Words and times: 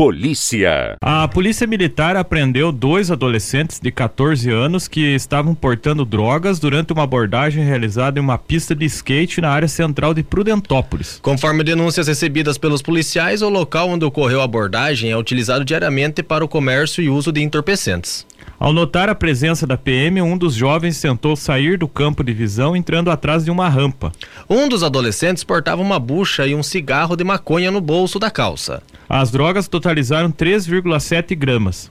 Polícia. 0.00 0.96
A 1.02 1.28
Polícia 1.28 1.66
Militar 1.66 2.16
apreendeu 2.16 2.72
dois 2.72 3.10
adolescentes 3.10 3.78
de 3.78 3.90
14 3.90 4.50
anos 4.50 4.88
que 4.88 5.14
estavam 5.14 5.54
portando 5.54 6.06
drogas 6.06 6.58
durante 6.58 6.90
uma 6.90 7.02
abordagem 7.02 7.62
realizada 7.62 8.18
em 8.18 8.22
uma 8.22 8.38
pista 8.38 8.74
de 8.74 8.86
skate 8.86 9.42
na 9.42 9.50
área 9.50 9.68
central 9.68 10.14
de 10.14 10.22
Prudentópolis. 10.22 11.18
Conforme 11.20 11.62
denúncias 11.62 12.08
recebidas 12.08 12.56
pelos 12.56 12.80
policiais, 12.80 13.42
o 13.42 13.50
local 13.50 13.90
onde 13.90 14.06
ocorreu 14.06 14.40
a 14.40 14.44
abordagem 14.44 15.10
é 15.10 15.16
utilizado 15.18 15.66
diariamente 15.66 16.22
para 16.22 16.42
o 16.42 16.48
comércio 16.48 17.04
e 17.04 17.10
uso 17.10 17.30
de 17.30 17.42
entorpecentes. 17.42 18.24
Ao 18.58 18.72
notar 18.72 19.08
a 19.08 19.14
presença 19.14 19.66
da 19.66 19.76
PM, 19.76 20.20
um 20.20 20.36
dos 20.36 20.54
jovens 20.54 21.00
tentou 21.00 21.34
sair 21.34 21.78
do 21.78 21.88
campo 21.88 22.22
de 22.22 22.32
visão 22.32 22.76
entrando 22.76 23.10
atrás 23.10 23.44
de 23.44 23.50
uma 23.50 23.68
rampa. 23.68 24.12
Um 24.48 24.68
dos 24.68 24.82
adolescentes 24.82 25.42
portava 25.42 25.80
uma 25.80 25.98
bucha 25.98 26.46
e 26.46 26.54
um 26.54 26.62
cigarro 26.62 27.16
de 27.16 27.24
maconha 27.24 27.70
no 27.70 27.80
bolso 27.80 28.18
da 28.18 28.30
calça. 28.30 28.82
As 29.08 29.30
drogas 29.30 29.66
totalizaram 29.66 30.30
3,7 30.30 31.34
gramas. 31.34 31.90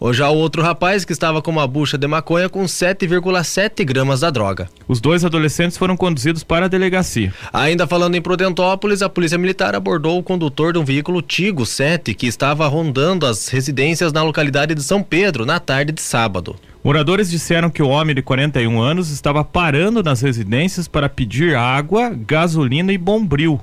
Ou 0.00 0.12
já 0.12 0.28
o 0.28 0.36
outro 0.36 0.62
rapaz 0.62 1.04
que 1.04 1.12
estava 1.12 1.42
com 1.42 1.50
uma 1.50 1.66
bucha 1.66 1.98
de 1.98 2.06
maconha 2.06 2.48
com 2.48 2.64
7,7 2.64 3.84
gramas 3.84 4.20
da 4.20 4.30
droga. 4.30 4.68
Os 4.86 5.00
dois 5.00 5.24
adolescentes 5.24 5.76
foram 5.76 5.96
conduzidos 5.96 6.44
para 6.44 6.66
a 6.66 6.68
delegacia. 6.68 7.34
Ainda 7.52 7.86
falando 7.86 8.14
em 8.14 8.22
Prudentópolis, 8.22 9.02
a 9.02 9.08
Polícia 9.08 9.36
Militar 9.36 9.74
abordou 9.74 10.18
o 10.18 10.22
condutor 10.22 10.72
de 10.72 10.78
um 10.78 10.84
veículo 10.84 11.20
Tigo 11.20 11.66
7 11.66 12.14
que 12.14 12.26
estava 12.26 12.68
rondando 12.68 13.26
as 13.26 13.48
residências 13.48 14.12
na 14.12 14.22
localidade 14.22 14.74
de 14.74 14.82
São 14.82 15.02
Pedro 15.02 15.44
na 15.44 15.58
tarde 15.58 15.92
de 15.92 16.00
sábado. 16.00 16.54
Moradores 16.84 17.28
disseram 17.28 17.68
que 17.68 17.82
o 17.82 17.88
homem 17.88 18.14
de 18.14 18.22
41 18.22 18.80
anos 18.80 19.10
estava 19.10 19.42
parando 19.42 20.02
nas 20.02 20.20
residências 20.20 20.86
para 20.86 21.08
pedir 21.08 21.56
água, 21.56 22.10
gasolina 22.10 22.92
e 22.92 22.98
bombril 22.98 23.60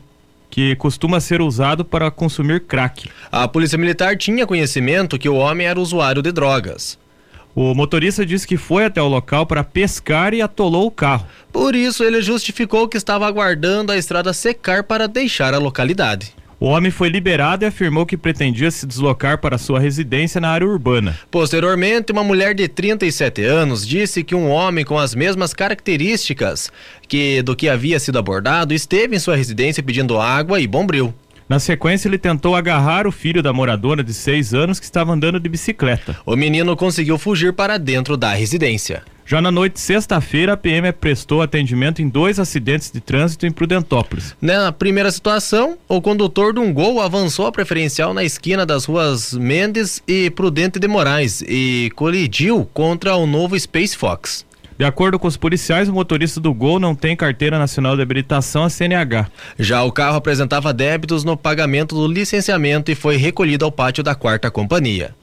que 0.49 0.75
costuma 0.75 1.19
ser 1.19 1.41
usado 1.41 1.83
para 1.83 2.11
consumir 2.11 2.61
crack. 2.61 3.09
A 3.31 3.47
polícia 3.47 3.77
militar 3.77 4.17
tinha 4.17 4.47
conhecimento 4.47 5.17
que 5.17 5.29
o 5.29 5.35
homem 5.35 5.67
era 5.67 5.79
usuário 5.79 6.21
de 6.21 6.31
drogas. 6.31 6.97
O 7.55 7.73
motorista 7.73 8.25
disse 8.25 8.45
que 8.45 8.57
foi 8.57 8.83
até 8.83 9.01
o 9.01 9.07
local 9.07 9.45
para 9.45 9.63
pescar 9.63 10.33
e 10.33 10.41
atolou 10.41 10.87
o 10.87 10.91
carro. 10.91 11.25
Por 11.53 11.73
isso, 11.73 12.03
ele 12.03 12.21
justificou 12.21 12.87
que 12.89 12.97
estava 12.97 13.25
aguardando 13.25 13.93
a 13.93 13.97
estrada 13.97 14.33
secar 14.33 14.83
para 14.83 15.07
deixar 15.07 15.53
a 15.53 15.57
localidade. 15.57 16.33
O 16.59 16.67
homem 16.67 16.89
foi 16.89 17.09
liberado 17.09 17.65
e 17.65 17.67
afirmou 17.67 18.05
que 18.05 18.15
pretendia 18.15 18.71
se 18.71 18.85
deslocar 18.85 19.39
para 19.39 19.57
sua 19.57 19.79
residência 19.79 20.39
na 20.39 20.49
área 20.49 20.65
urbana. 20.65 21.19
Posteriormente, 21.29 22.11
uma 22.11 22.23
mulher 22.23 22.55
de 22.55 22.67
37 22.67 23.43
anos 23.43 23.85
disse 23.85 24.23
que 24.23 24.33
um 24.33 24.49
homem 24.49 24.85
com 24.85 24.97
as 24.97 25.13
mesmas 25.13 25.53
características 25.53 26.71
que 27.07 27.41
do 27.41 27.55
que 27.55 27.67
havia 27.67 27.99
sido 27.99 28.17
abordado 28.17 28.73
esteve 28.73 29.15
em 29.15 29.19
sua 29.19 29.35
residência 29.35 29.83
pedindo 29.83 30.19
água 30.19 30.59
e 30.59 30.67
bombril. 30.67 31.13
Na 31.47 31.59
sequência, 31.59 32.07
ele 32.07 32.17
tentou 32.17 32.55
agarrar 32.55 33.05
o 33.05 33.11
filho 33.11 33.43
da 33.43 33.53
moradora 33.53 34.03
de 34.03 34.13
seis 34.13 34.51
anos 34.53 34.79
que 34.79 34.85
estava 34.85 35.11
andando 35.11 35.39
de 35.39 35.47
bicicleta. 35.47 36.17
O 36.25 36.35
menino 36.35 36.75
conseguiu 36.75 37.19
fugir 37.19 37.53
para 37.53 37.77
dentro 37.77 38.17
da 38.17 38.33
residência. 38.33 39.03
Já 39.27 39.41
na 39.41 39.49
noite 39.49 39.73
de 39.73 39.79
sexta-feira, 39.79 40.53
a 40.53 40.57
PM 40.57 40.91
prestou 40.93 41.41
atendimento 41.41 41.99
em 41.99 42.07
dois 42.07 42.39
acidentes 42.39 42.91
de 42.91 43.01
trânsito 43.01 43.47
em 43.47 43.51
Prudentópolis. 43.51 44.35
Na 44.39 44.71
primeira 44.71 45.09
situação, 45.09 45.79
o 45.87 45.99
condutor 45.99 46.53
de 46.53 46.59
um 46.59 46.71
gol 46.71 47.01
avançou 47.01 47.47
a 47.47 47.51
preferencial 47.51 48.13
na 48.13 48.23
esquina 48.23 48.67
das 48.67 48.85
ruas 48.85 49.33
Mendes 49.33 49.99
e 50.07 50.29
Prudente 50.29 50.77
de 50.77 50.87
Moraes 50.87 51.41
e 51.41 51.91
colidiu 51.95 52.69
contra 52.71 53.15
o 53.15 53.25
novo 53.25 53.59
Space 53.59 53.97
Fox. 53.97 54.45
De 54.77 54.85
acordo 54.85 55.17
com 55.17 55.27
os 55.27 55.37
policiais, 55.37 55.89
o 55.89 55.93
motorista 55.93 56.39
do 56.39 56.53
Gol 56.53 56.79
não 56.79 56.93
tem 56.93 57.15
carteira 57.15 57.57
nacional 57.57 57.95
de 57.95 58.03
habilitação, 58.03 58.63
a 58.63 58.69
CNH. 58.69 59.27
Já 59.57 59.81
o 59.83 59.91
carro 59.91 60.17
apresentava 60.17 60.71
débitos 60.71 61.23
no 61.23 61.35
pagamento 61.35 61.95
do 61.95 62.07
licenciamento 62.07 62.91
e 62.91 62.95
foi 62.95 63.15
recolhido 63.15 63.65
ao 63.65 63.71
pátio 63.71 64.03
da 64.03 64.13
quarta 64.13 64.51
companhia. 64.51 65.15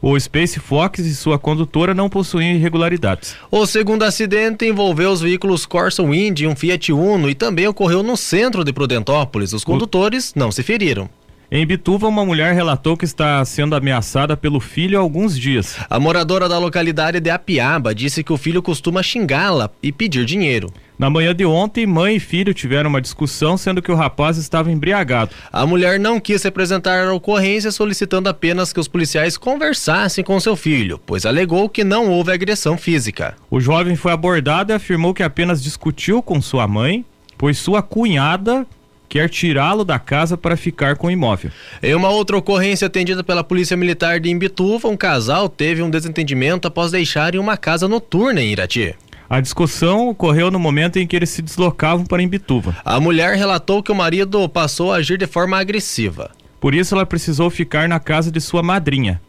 O 0.00 0.18
Space 0.18 0.60
Fox 0.60 1.00
e 1.00 1.14
sua 1.14 1.38
condutora 1.38 1.92
não 1.92 2.08
possuíam 2.08 2.54
irregularidades. 2.54 3.34
O 3.50 3.66
segundo 3.66 4.04
acidente 4.04 4.64
envolveu 4.64 5.10
os 5.10 5.20
veículos 5.20 5.66
Corsa 5.66 6.02
Wind 6.02 6.40
e 6.40 6.46
um 6.46 6.54
Fiat 6.54 6.92
Uno 6.92 7.28
e 7.28 7.34
também 7.34 7.66
ocorreu 7.66 8.02
no 8.02 8.16
centro 8.16 8.62
de 8.64 8.72
Prudentópolis. 8.72 9.52
Os 9.52 9.64
condutores 9.64 10.30
o... 10.30 10.38
não 10.38 10.52
se 10.52 10.62
feriram. 10.62 11.10
Em 11.50 11.64
Bituva, 11.64 12.06
uma 12.06 12.26
mulher 12.26 12.54
relatou 12.54 12.94
que 12.94 13.06
está 13.06 13.42
sendo 13.42 13.74
ameaçada 13.74 14.36
pelo 14.36 14.60
filho 14.60 14.98
há 14.98 15.00
alguns 15.00 15.38
dias. 15.38 15.78
A 15.88 15.98
moradora 15.98 16.46
da 16.46 16.58
localidade 16.58 17.20
de 17.20 17.30
Apiaba 17.30 17.94
disse 17.94 18.22
que 18.22 18.34
o 18.34 18.36
filho 18.36 18.62
costuma 18.62 19.02
xingá-la 19.02 19.70
e 19.82 19.90
pedir 19.90 20.26
dinheiro. 20.26 20.70
Na 20.98 21.08
manhã 21.08 21.34
de 21.34 21.46
ontem, 21.46 21.86
mãe 21.86 22.16
e 22.16 22.20
filho 22.20 22.52
tiveram 22.52 22.90
uma 22.90 23.00
discussão, 23.00 23.56
sendo 23.56 23.80
que 23.80 23.90
o 23.90 23.94
rapaz 23.94 24.36
estava 24.36 24.70
embriagado. 24.70 25.30
A 25.50 25.64
mulher 25.64 25.98
não 25.98 26.20
quis 26.20 26.42
representar 26.42 27.08
a 27.08 27.14
ocorrência, 27.14 27.70
solicitando 27.70 28.28
apenas 28.28 28.70
que 28.70 28.80
os 28.80 28.88
policiais 28.88 29.38
conversassem 29.38 30.22
com 30.22 30.38
seu 30.38 30.54
filho, 30.54 31.00
pois 31.06 31.24
alegou 31.24 31.70
que 31.70 31.82
não 31.82 32.10
houve 32.10 32.30
agressão 32.30 32.76
física. 32.76 33.34
O 33.50 33.58
jovem 33.58 33.96
foi 33.96 34.12
abordado 34.12 34.70
e 34.70 34.74
afirmou 34.74 35.14
que 35.14 35.22
apenas 35.22 35.62
discutiu 35.62 36.22
com 36.22 36.42
sua 36.42 36.68
mãe, 36.68 37.06
pois 37.38 37.56
sua 37.56 37.80
cunhada 37.80 38.66
quer 39.08 39.28
tirá-lo 39.28 39.84
da 39.84 39.98
casa 39.98 40.36
para 40.36 40.56
ficar 40.56 40.96
com 40.96 41.06
o 41.06 41.10
imóvel. 41.10 41.50
Em 41.82 41.94
uma 41.94 42.10
outra 42.10 42.36
ocorrência 42.36 42.86
atendida 42.86 43.24
pela 43.24 43.42
Polícia 43.42 43.76
Militar 43.76 44.20
de 44.20 44.30
Imbituva, 44.30 44.88
um 44.88 44.96
casal 44.96 45.48
teve 45.48 45.82
um 45.82 45.90
desentendimento 45.90 46.68
após 46.68 46.90
deixarem 46.90 47.40
uma 47.40 47.56
casa 47.56 47.88
noturna 47.88 48.40
em 48.40 48.52
Irati. 48.52 48.94
A 49.30 49.40
discussão 49.40 50.08
ocorreu 50.08 50.50
no 50.50 50.58
momento 50.58 50.98
em 50.98 51.06
que 51.06 51.14
eles 51.14 51.28
se 51.28 51.42
deslocavam 51.42 52.04
para 52.04 52.22
Imbituva. 52.22 52.76
A 52.84 52.98
mulher 52.98 53.36
relatou 53.36 53.82
que 53.82 53.92
o 53.92 53.94
marido 53.94 54.48
passou 54.48 54.92
a 54.92 54.96
agir 54.96 55.18
de 55.18 55.26
forma 55.26 55.58
agressiva. 55.58 56.30
Por 56.58 56.74
isso, 56.74 56.94
ela 56.94 57.04
precisou 57.04 57.50
ficar 57.50 57.88
na 57.88 58.00
casa 58.00 58.30
de 58.32 58.40
sua 58.40 58.62
madrinha. 58.62 59.20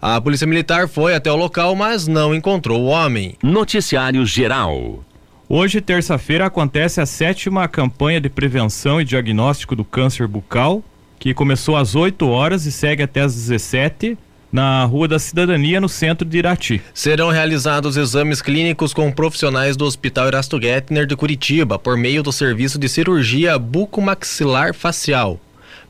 A 0.00 0.20
polícia 0.20 0.46
militar 0.46 0.88
foi 0.88 1.14
até 1.14 1.30
o 1.30 1.36
local, 1.36 1.74
mas 1.74 2.06
não 2.06 2.34
encontrou 2.34 2.82
o 2.82 2.86
homem. 2.86 3.34
Noticiário 3.42 4.24
Geral. 4.24 5.04
Hoje, 5.50 5.80
terça-feira, 5.80 6.44
acontece 6.44 7.00
a 7.00 7.06
sétima 7.06 7.66
campanha 7.66 8.20
de 8.20 8.28
prevenção 8.28 9.00
e 9.00 9.04
diagnóstico 9.04 9.74
do 9.74 9.82
câncer 9.82 10.26
bucal, 10.26 10.84
que 11.18 11.32
começou 11.32 11.74
às 11.74 11.94
8 11.94 12.28
horas 12.28 12.66
e 12.66 12.70
segue 12.70 13.02
até 13.02 13.22
às 13.22 13.34
17 13.34 14.18
na 14.52 14.84
Rua 14.84 15.08
da 15.08 15.18
Cidadania, 15.18 15.80
no 15.80 15.88
centro 15.88 16.28
de 16.28 16.36
Irati. 16.36 16.82
Serão 16.92 17.30
realizados 17.30 17.96
exames 17.96 18.42
clínicos 18.42 18.92
com 18.92 19.10
profissionais 19.10 19.74
do 19.74 19.86
Hospital 19.86 20.26
Erasto 20.26 20.60
Gettner 20.60 21.06
de 21.06 21.16
Curitiba, 21.16 21.78
por 21.78 21.96
meio 21.96 22.22
do 22.22 22.30
serviço 22.30 22.78
de 22.78 22.86
cirurgia 22.86 23.58
bucomaxilar 23.58 24.74
facial 24.74 25.40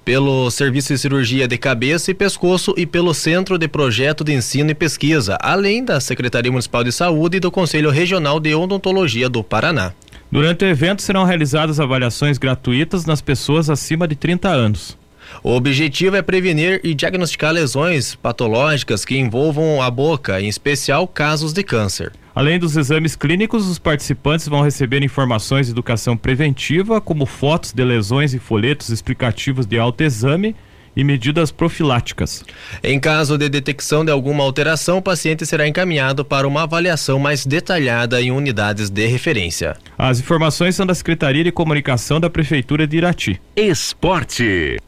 pelo 0.09 0.51
Serviço 0.51 0.95
de 0.95 0.99
Cirurgia 0.99 1.47
de 1.47 1.59
Cabeça 1.59 2.11
e 2.11 2.15
Pescoço 2.15 2.73
e 2.79 2.87
pelo 2.87 3.13
Centro 3.13 3.59
de 3.59 3.69
Projeto 3.69 4.25
de 4.25 4.33
Ensino 4.33 4.71
e 4.71 4.75
Pesquisa, 4.75 5.37
além 5.39 5.85
da 5.85 6.01
Secretaria 6.01 6.51
Municipal 6.51 6.83
de 6.83 6.91
Saúde 6.91 7.37
e 7.37 7.41
do 7.41 7.51
Conselho 7.51 7.91
Regional 7.91 8.41
de 8.41 8.55
Odontologia 8.55 9.29
do 9.29 9.45
Paraná. 9.45 9.93
Durante 10.33 10.65
o 10.65 10.67
evento 10.67 11.03
serão 11.03 11.25
realizadas 11.25 11.79
avaliações 11.79 12.39
gratuitas 12.39 13.05
nas 13.05 13.21
pessoas 13.21 13.69
acima 13.69 14.09
de 14.09 14.17
30 14.17 14.49
anos. 14.49 14.97
O 15.43 15.53
objetivo 15.55 16.17
é 16.17 16.23
prevenir 16.23 16.81
e 16.83 16.95
diagnosticar 16.95 17.53
lesões 17.53 18.15
patológicas 18.15 19.05
que 19.05 19.19
envolvam 19.19 19.83
a 19.83 19.91
boca, 19.91 20.41
em 20.41 20.49
especial 20.49 21.07
casos 21.07 21.53
de 21.53 21.63
câncer. 21.63 22.13
Além 22.39 22.57
dos 22.57 22.77
exames 22.77 23.17
clínicos, 23.17 23.67
os 23.67 23.81
participantes 23.81 24.47
vão 24.47 24.63
receber 24.63 25.03
informações 25.03 25.67
de 25.67 25.73
educação 25.73 26.17
preventiva, 26.17 27.01
como 27.01 27.27
fotos 27.27 27.73
de 27.73 27.83
lesões 27.83 28.33
e 28.33 28.39
folhetos 28.39 28.91
explicativos 28.91 29.67
de 29.67 29.77
autoexame 29.77 30.55
e 30.95 31.03
medidas 31.03 31.51
profiláticas. 31.51 32.45
Em 32.81 33.01
caso 33.01 33.37
de 33.37 33.49
detecção 33.49 34.05
de 34.05 34.13
alguma 34.13 34.45
alteração, 34.45 34.99
o 34.99 35.03
paciente 35.03 35.45
será 35.45 35.67
encaminhado 35.67 36.25
para 36.25 36.47
uma 36.47 36.63
avaliação 36.63 37.19
mais 37.19 37.45
detalhada 37.45 38.23
em 38.23 38.31
unidades 38.31 38.89
de 38.89 39.05
referência. 39.09 39.77
As 39.99 40.21
informações 40.21 40.77
são 40.77 40.87
da 40.87 40.95
Secretaria 40.95 41.43
de 41.43 41.51
Comunicação 41.51 42.21
da 42.21 42.31
Prefeitura 42.31 42.87
de 42.87 42.99
Irati. 42.99 43.41
Esporte. 43.57 44.79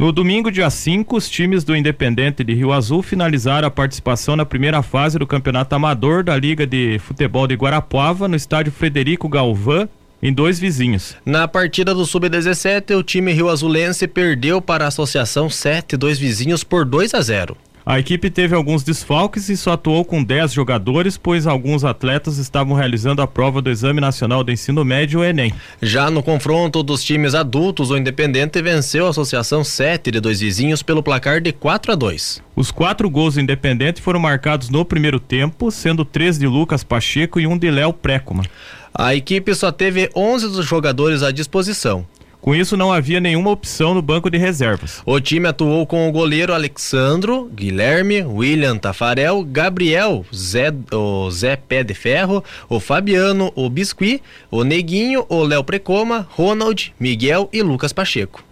No 0.00 0.12
domingo, 0.12 0.50
dia 0.50 0.70
5, 0.70 1.14
os 1.14 1.28
times 1.28 1.62
do 1.62 1.76
Independente 1.76 2.42
de 2.42 2.54
Rio 2.54 2.72
Azul 2.72 3.02
finalizaram 3.02 3.68
a 3.68 3.70
participação 3.70 4.34
na 4.34 4.46
primeira 4.46 4.82
fase 4.82 5.18
do 5.18 5.26
Campeonato 5.26 5.74
Amador 5.74 6.24
da 6.24 6.34
Liga 6.34 6.66
de 6.66 6.98
Futebol 7.00 7.46
de 7.46 7.54
Guarapuava 7.54 8.26
no 8.26 8.34
estádio 8.34 8.72
Frederico 8.72 9.28
Galvão, 9.28 9.86
em 10.22 10.32
dois 10.32 10.58
vizinhos. 10.58 11.16
Na 11.22 11.46
partida 11.46 11.94
do 11.94 12.06
Sub-17, 12.06 12.96
o 12.96 13.02
time 13.02 13.30
Rio 13.30 13.50
Azulense 13.50 14.08
perdeu 14.08 14.62
para 14.62 14.86
a 14.86 14.88
Associação 14.88 15.50
7, 15.50 15.98
dois 15.98 16.18
vizinhos, 16.18 16.64
por 16.64 16.86
2 16.86 17.12
a 17.12 17.20
0. 17.20 17.54
A 17.90 17.98
equipe 17.98 18.30
teve 18.30 18.54
alguns 18.54 18.84
desfalques 18.84 19.48
e 19.48 19.56
só 19.56 19.72
atuou 19.72 20.04
com 20.04 20.22
10 20.22 20.52
jogadores, 20.52 21.18
pois 21.18 21.44
alguns 21.44 21.82
atletas 21.82 22.38
estavam 22.38 22.76
realizando 22.76 23.20
a 23.20 23.26
prova 23.26 23.60
do 23.60 23.68
Exame 23.68 24.00
Nacional 24.00 24.44
do 24.44 24.52
Ensino 24.52 24.84
Médio, 24.84 25.18
o 25.18 25.24
Enem. 25.24 25.52
Já 25.82 26.08
no 26.08 26.22
confronto 26.22 26.84
dos 26.84 27.02
times 27.02 27.34
adultos, 27.34 27.90
o 27.90 27.96
Independente 27.96 28.62
venceu 28.62 29.08
a 29.08 29.10
Associação 29.10 29.64
7 29.64 30.12
de 30.12 30.20
dois 30.20 30.38
vizinhos 30.38 30.84
pelo 30.84 31.02
placar 31.02 31.40
de 31.40 31.50
4 31.50 31.90
a 31.90 31.94
2. 31.96 32.40
Os 32.54 32.70
quatro 32.70 33.10
gols 33.10 33.34
do 33.34 33.40
Independente 33.40 34.00
foram 34.00 34.20
marcados 34.20 34.70
no 34.70 34.84
primeiro 34.84 35.18
tempo, 35.18 35.68
sendo 35.72 36.04
três 36.04 36.38
de 36.38 36.46
Lucas 36.46 36.84
Pacheco 36.84 37.40
e 37.40 37.46
um 37.48 37.58
de 37.58 37.72
Léo 37.72 37.92
Précoma. 37.92 38.44
A 38.94 39.16
equipe 39.16 39.52
só 39.52 39.72
teve 39.72 40.08
11 40.14 40.46
dos 40.46 40.64
jogadores 40.64 41.24
à 41.24 41.32
disposição. 41.32 42.06
Com 42.40 42.54
isso, 42.54 42.76
não 42.76 42.90
havia 42.90 43.20
nenhuma 43.20 43.50
opção 43.50 43.92
no 43.92 44.00
banco 44.00 44.30
de 44.30 44.38
reservas. 44.38 45.02
O 45.04 45.20
time 45.20 45.46
atuou 45.46 45.86
com 45.86 46.08
o 46.08 46.12
goleiro 46.12 46.54
Alexandro, 46.54 47.50
Guilherme, 47.54 48.22
William 48.22 48.78
Tafarel, 48.78 49.44
Gabriel, 49.44 50.24
Zé, 50.34 50.72
o 50.90 51.30
Zé 51.30 51.56
Pé 51.56 51.84
de 51.84 51.92
Ferro, 51.92 52.42
o 52.68 52.80
Fabiano, 52.80 53.52
o 53.54 53.68
Biscuit, 53.68 54.22
o 54.50 54.64
Neguinho, 54.64 55.26
o 55.28 55.42
Léo 55.42 55.62
Precoma, 55.62 56.26
Ronald, 56.30 56.94
Miguel 56.98 57.48
e 57.52 57.62
Lucas 57.62 57.92
Pacheco. 57.92 58.42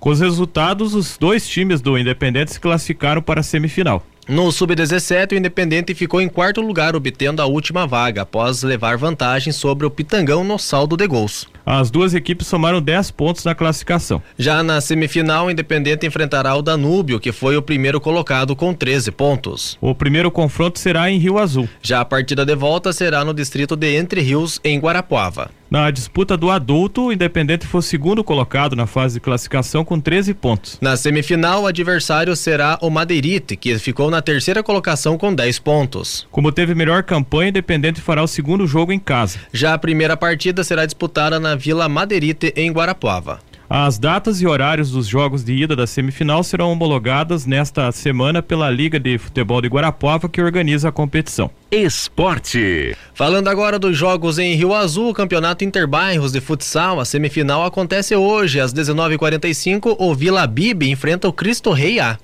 Com 0.00 0.10
os 0.10 0.20
resultados, 0.20 0.94
os 0.94 1.16
dois 1.16 1.48
times 1.48 1.80
do 1.80 1.96
Independente 1.96 2.52
se 2.52 2.60
classificaram 2.60 3.22
para 3.22 3.40
a 3.40 3.44
semifinal. 3.44 4.04
No 4.28 4.50
Sub-17, 4.50 5.32
o 5.32 5.36
Independente 5.36 5.94
ficou 5.94 6.20
em 6.20 6.28
quarto 6.28 6.60
lugar, 6.60 6.96
obtendo 6.96 7.40
a 7.40 7.46
última 7.46 7.86
vaga, 7.86 8.22
após 8.22 8.64
levar 8.64 8.96
vantagem 8.96 9.52
sobre 9.52 9.86
o 9.86 9.90
Pitangão 9.90 10.42
no 10.42 10.58
saldo 10.58 10.96
de 10.96 11.06
gols. 11.06 11.46
As 11.64 11.92
duas 11.92 12.12
equipes 12.12 12.48
somaram 12.48 12.82
10 12.82 13.12
pontos 13.12 13.44
na 13.44 13.54
classificação. 13.54 14.20
Já 14.36 14.64
na 14.64 14.80
semifinal, 14.80 15.46
o 15.46 15.50
Independente 15.50 16.06
enfrentará 16.06 16.56
o 16.56 16.62
Danúbio, 16.62 17.20
que 17.20 17.30
foi 17.30 17.56
o 17.56 17.62
primeiro 17.62 18.00
colocado 18.00 18.56
com 18.56 18.74
13 18.74 19.12
pontos. 19.12 19.78
O 19.80 19.94
primeiro 19.94 20.30
confronto 20.30 20.80
será 20.80 21.08
em 21.08 21.18
Rio 21.18 21.38
Azul. 21.38 21.68
Já 21.80 22.00
a 22.00 22.04
partida 22.04 22.44
de 22.44 22.54
volta 22.56 22.92
será 22.92 23.24
no 23.24 23.32
distrito 23.32 23.76
de 23.76 23.96
Entre 23.96 24.20
Rios, 24.20 24.60
em 24.64 24.78
Guarapuava. 24.80 25.50
Na 25.68 25.90
disputa 25.90 26.36
do 26.36 26.48
adulto, 26.48 27.06
o 27.06 27.12
Independente 27.12 27.66
foi 27.66 27.82
segundo 27.82 28.22
colocado 28.22 28.76
na 28.76 28.86
fase 28.86 29.14
de 29.14 29.20
classificação 29.20 29.84
com 29.84 29.98
13 29.98 30.32
pontos. 30.32 30.78
Na 30.80 30.96
semifinal, 30.96 31.64
o 31.64 31.66
adversário 31.66 32.36
será 32.36 32.78
o 32.80 32.88
Madeirite, 32.88 33.56
que 33.56 33.76
ficou 33.80 34.08
na 34.08 34.15
terceira 34.22 34.62
colocação 34.62 35.16
com 35.16 35.34
10 35.34 35.58
pontos. 35.58 36.26
Como 36.30 36.52
teve 36.52 36.74
melhor 36.74 37.02
campanha, 37.02 37.46
o 37.46 37.48
Independente 37.50 38.00
fará 38.00 38.22
o 38.22 38.28
segundo 38.28 38.66
jogo 38.66 38.92
em 38.92 38.98
casa. 38.98 39.38
Já 39.52 39.74
a 39.74 39.78
primeira 39.78 40.16
partida 40.16 40.64
será 40.64 40.84
disputada 40.84 41.38
na 41.38 41.54
Vila 41.54 41.88
Madeirite, 41.88 42.52
em 42.56 42.70
Guarapuava. 42.70 43.40
As 43.68 43.98
datas 43.98 44.40
e 44.40 44.46
horários 44.46 44.92
dos 44.92 45.08
jogos 45.08 45.42
de 45.42 45.52
ida 45.52 45.74
da 45.74 45.88
semifinal 45.88 46.44
serão 46.44 46.70
homologadas 46.70 47.46
nesta 47.46 47.90
semana 47.90 48.40
pela 48.40 48.70
Liga 48.70 48.98
de 49.00 49.18
Futebol 49.18 49.60
de 49.60 49.66
Guarapuava, 49.66 50.28
que 50.28 50.40
organiza 50.40 50.88
a 50.88 50.92
competição. 50.92 51.50
Esporte. 51.68 52.96
Falando 53.12 53.48
agora 53.48 53.76
dos 53.76 53.96
jogos 53.96 54.38
em 54.38 54.54
Rio 54.54 54.72
Azul, 54.72 55.10
o 55.10 55.14
Campeonato 55.14 55.64
Interbairros 55.64 56.30
de 56.30 56.40
Futsal, 56.40 57.00
a 57.00 57.04
semifinal 57.04 57.64
acontece 57.64 58.14
hoje, 58.14 58.60
às 58.60 58.72
19h45. 58.72 59.96
O 59.98 60.14
Vila 60.14 60.46
Bibi 60.46 60.88
enfrenta 60.88 61.26
o 61.26 61.32
Cristo 61.32 61.72
Rei 61.72 61.98
A. 61.98 62.18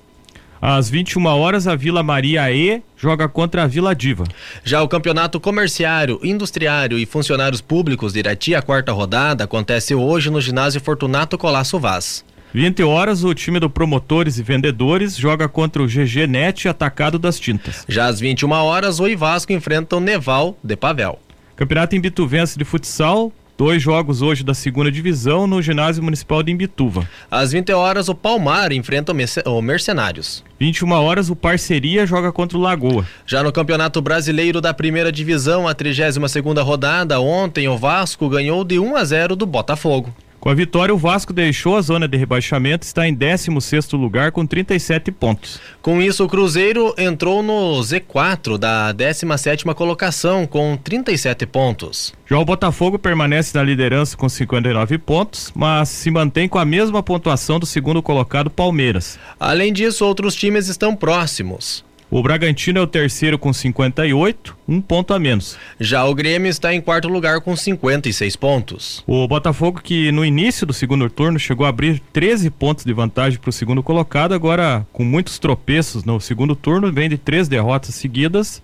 Às 0.65 0.89
21 0.89 1.25
horas, 1.25 1.67
a 1.67 1.75
Vila 1.75 2.01
Maria 2.01 2.49
E 2.49 2.81
joga 2.95 3.27
contra 3.27 3.63
a 3.63 3.67
Vila 3.67 3.93
Diva. 3.93 4.23
Já 4.63 4.81
o 4.81 4.87
Campeonato 4.87 5.37
Comerciário, 5.37 6.21
Industriário 6.23 6.97
e 6.97 7.05
Funcionários 7.05 7.59
Públicos 7.59 8.13
de 8.13 8.19
Irati, 8.19 8.55
a 8.55 8.61
quarta 8.61 8.93
rodada, 8.93 9.43
acontece 9.43 9.93
hoje 9.93 10.29
no 10.29 10.39
ginásio 10.39 10.79
Fortunato 10.79 11.37
Colasso 11.37 11.77
Vaz. 11.77 12.23
20 12.53 12.81
horas, 12.81 13.25
o 13.25 13.33
time 13.33 13.59
do 13.59 13.69
Promotores 13.69 14.39
e 14.39 14.43
Vendedores 14.43 15.17
joga 15.17 15.49
contra 15.49 15.83
o 15.83 15.85
GG 15.85 16.27
Net 16.29 16.69
Atacado 16.69 17.19
das 17.19 17.37
Tintas. 17.37 17.83
Já 17.89 18.05
às 18.05 18.21
21 18.21 18.49
horas, 18.53 19.01
o 19.01 19.07
Ivasco 19.09 19.51
enfrenta 19.51 19.97
o 19.97 19.99
Neval 19.99 20.57
de 20.63 20.77
Pavel. 20.77 21.19
Campeonato 21.57 21.93
Imbituvense 21.97 22.57
de 22.57 22.63
Futsal, 22.63 23.33
Dois 23.55 23.83
jogos 23.83 24.23
hoje 24.23 24.43
da 24.43 24.55
segunda 24.55 24.91
divisão 24.91 25.45
no 25.45 25.61
ginásio 25.61 26.01
municipal 26.01 26.41
de 26.41 26.51
Imbituva. 26.51 27.07
Às 27.29 27.51
20 27.51 27.71
horas, 27.71 28.09
o 28.09 28.15
Palmar 28.15 28.71
enfrenta 28.71 29.13
o 29.45 29.61
Mercenários. 29.61 30.43
21 30.59 30.91
horas, 30.91 31.29
o 31.29 31.35
Parceria 31.35 32.03
joga 32.07 32.31
contra 32.31 32.57
o 32.57 32.61
Lagoa. 32.61 33.05
Já 33.27 33.43
no 33.43 33.51
Campeonato 33.51 34.01
Brasileiro 34.01 34.59
da 34.59 34.73
Primeira 34.73 35.11
Divisão, 35.11 35.67
a 35.67 35.75
32 35.75 36.31
segunda 36.31 36.63
rodada, 36.63 37.19
ontem 37.19 37.67
o 37.67 37.77
Vasco 37.77 38.27
ganhou 38.27 38.63
de 38.63 38.79
1 38.79 38.95
a 38.95 39.05
0 39.05 39.35
do 39.35 39.45
Botafogo. 39.45 40.11
Com 40.43 40.49
a 40.49 40.53
vitória, 40.53 40.93
o 40.93 40.97
Vasco 40.97 41.31
deixou 41.31 41.77
a 41.77 41.81
zona 41.81 42.05
de 42.05 42.17
rebaixamento 42.17 42.85
e 42.85 42.87
está 42.87 43.07
em 43.07 43.15
16º 43.15 43.97
lugar 43.97 44.33
com 44.33 44.45
37 44.45 45.09
pontos. 45.09 45.57
Com 45.81 46.01
isso, 46.01 46.21
o 46.21 46.27
Cruzeiro 46.27 46.93
entrou 46.97 47.41
no 47.41 47.79
Z4 47.79 48.57
da 48.57 48.93
17ª 48.93 49.73
colocação 49.73 50.45
com 50.45 50.75
37 50.75 51.45
pontos. 51.45 52.13
Já 52.29 52.37
o 52.37 52.43
Botafogo 52.43 52.99
permanece 52.99 53.55
na 53.55 53.63
liderança 53.63 54.17
com 54.17 54.27
59 54.27 54.97
pontos, 54.97 55.49
mas 55.55 55.87
se 55.87 56.11
mantém 56.11 56.49
com 56.49 56.59
a 56.59 56.65
mesma 56.65 57.01
pontuação 57.01 57.57
do 57.57 57.65
segundo 57.65 58.03
colocado 58.03 58.49
Palmeiras. 58.49 59.17
Além 59.39 59.71
disso, 59.71 60.05
outros 60.05 60.35
times 60.35 60.67
estão 60.67 60.93
próximos. 60.93 61.85
O 62.15 62.21
Bragantino 62.21 62.77
é 62.77 62.81
o 62.83 62.85
terceiro 62.85 63.39
com 63.39 63.51
58, 63.51 64.55
um 64.67 64.79
ponto 64.79 65.15
a 65.15 65.19
menos. 65.19 65.57
Já 65.79 66.05
o 66.05 66.13
Grêmio 66.13 66.47
está 66.47 66.71
em 66.71 66.79
quarto 66.79 67.07
lugar 67.07 67.41
com 67.41 67.55
56 67.55 68.35
pontos. 68.35 69.03
O 69.07 69.27
Botafogo, 69.27 69.81
que 69.81 70.11
no 70.11 70.23
início 70.23 70.63
do 70.67 70.73
segundo 70.73 71.09
turno 71.09 71.39
chegou 71.39 71.65
a 71.65 71.69
abrir 71.69 71.99
13 72.13 72.51
pontos 72.51 72.85
de 72.85 72.93
vantagem 72.93 73.39
para 73.39 73.49
o 73.49 73.51
segundo 73.51 73.81
colocado, 73.81 74.35
agora 74.35 74.85
com 74.93 75.03
muitos 75.03 75.39
tropeços 75.39 76.03
no 76.03 76.19
segundo 76.19 76.55
turno, 76.55 76.93
vem 76.93 77.09
de 77.09 77.17
três 77.17 77.47
derrotas 77.47 77.95
seguidas. 77.95 78.61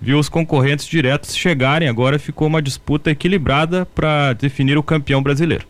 Viu 0.00 0.16
os 0.16 0.28
concorrentes 0.28 0.86
diretos 0.86 1.34
chegarem, 1.34 1.88
agora 1.88 2.20
ficou 2.20 2.46
uma 2.46 2.62
disputa 2.62 3.10
equilibrada 3.10 3.84
para 3.84 4.32
definir 4.32 4.78
o 4.78 4.82
campeão 4.84 5.20
brasileiro. 5.20 5.66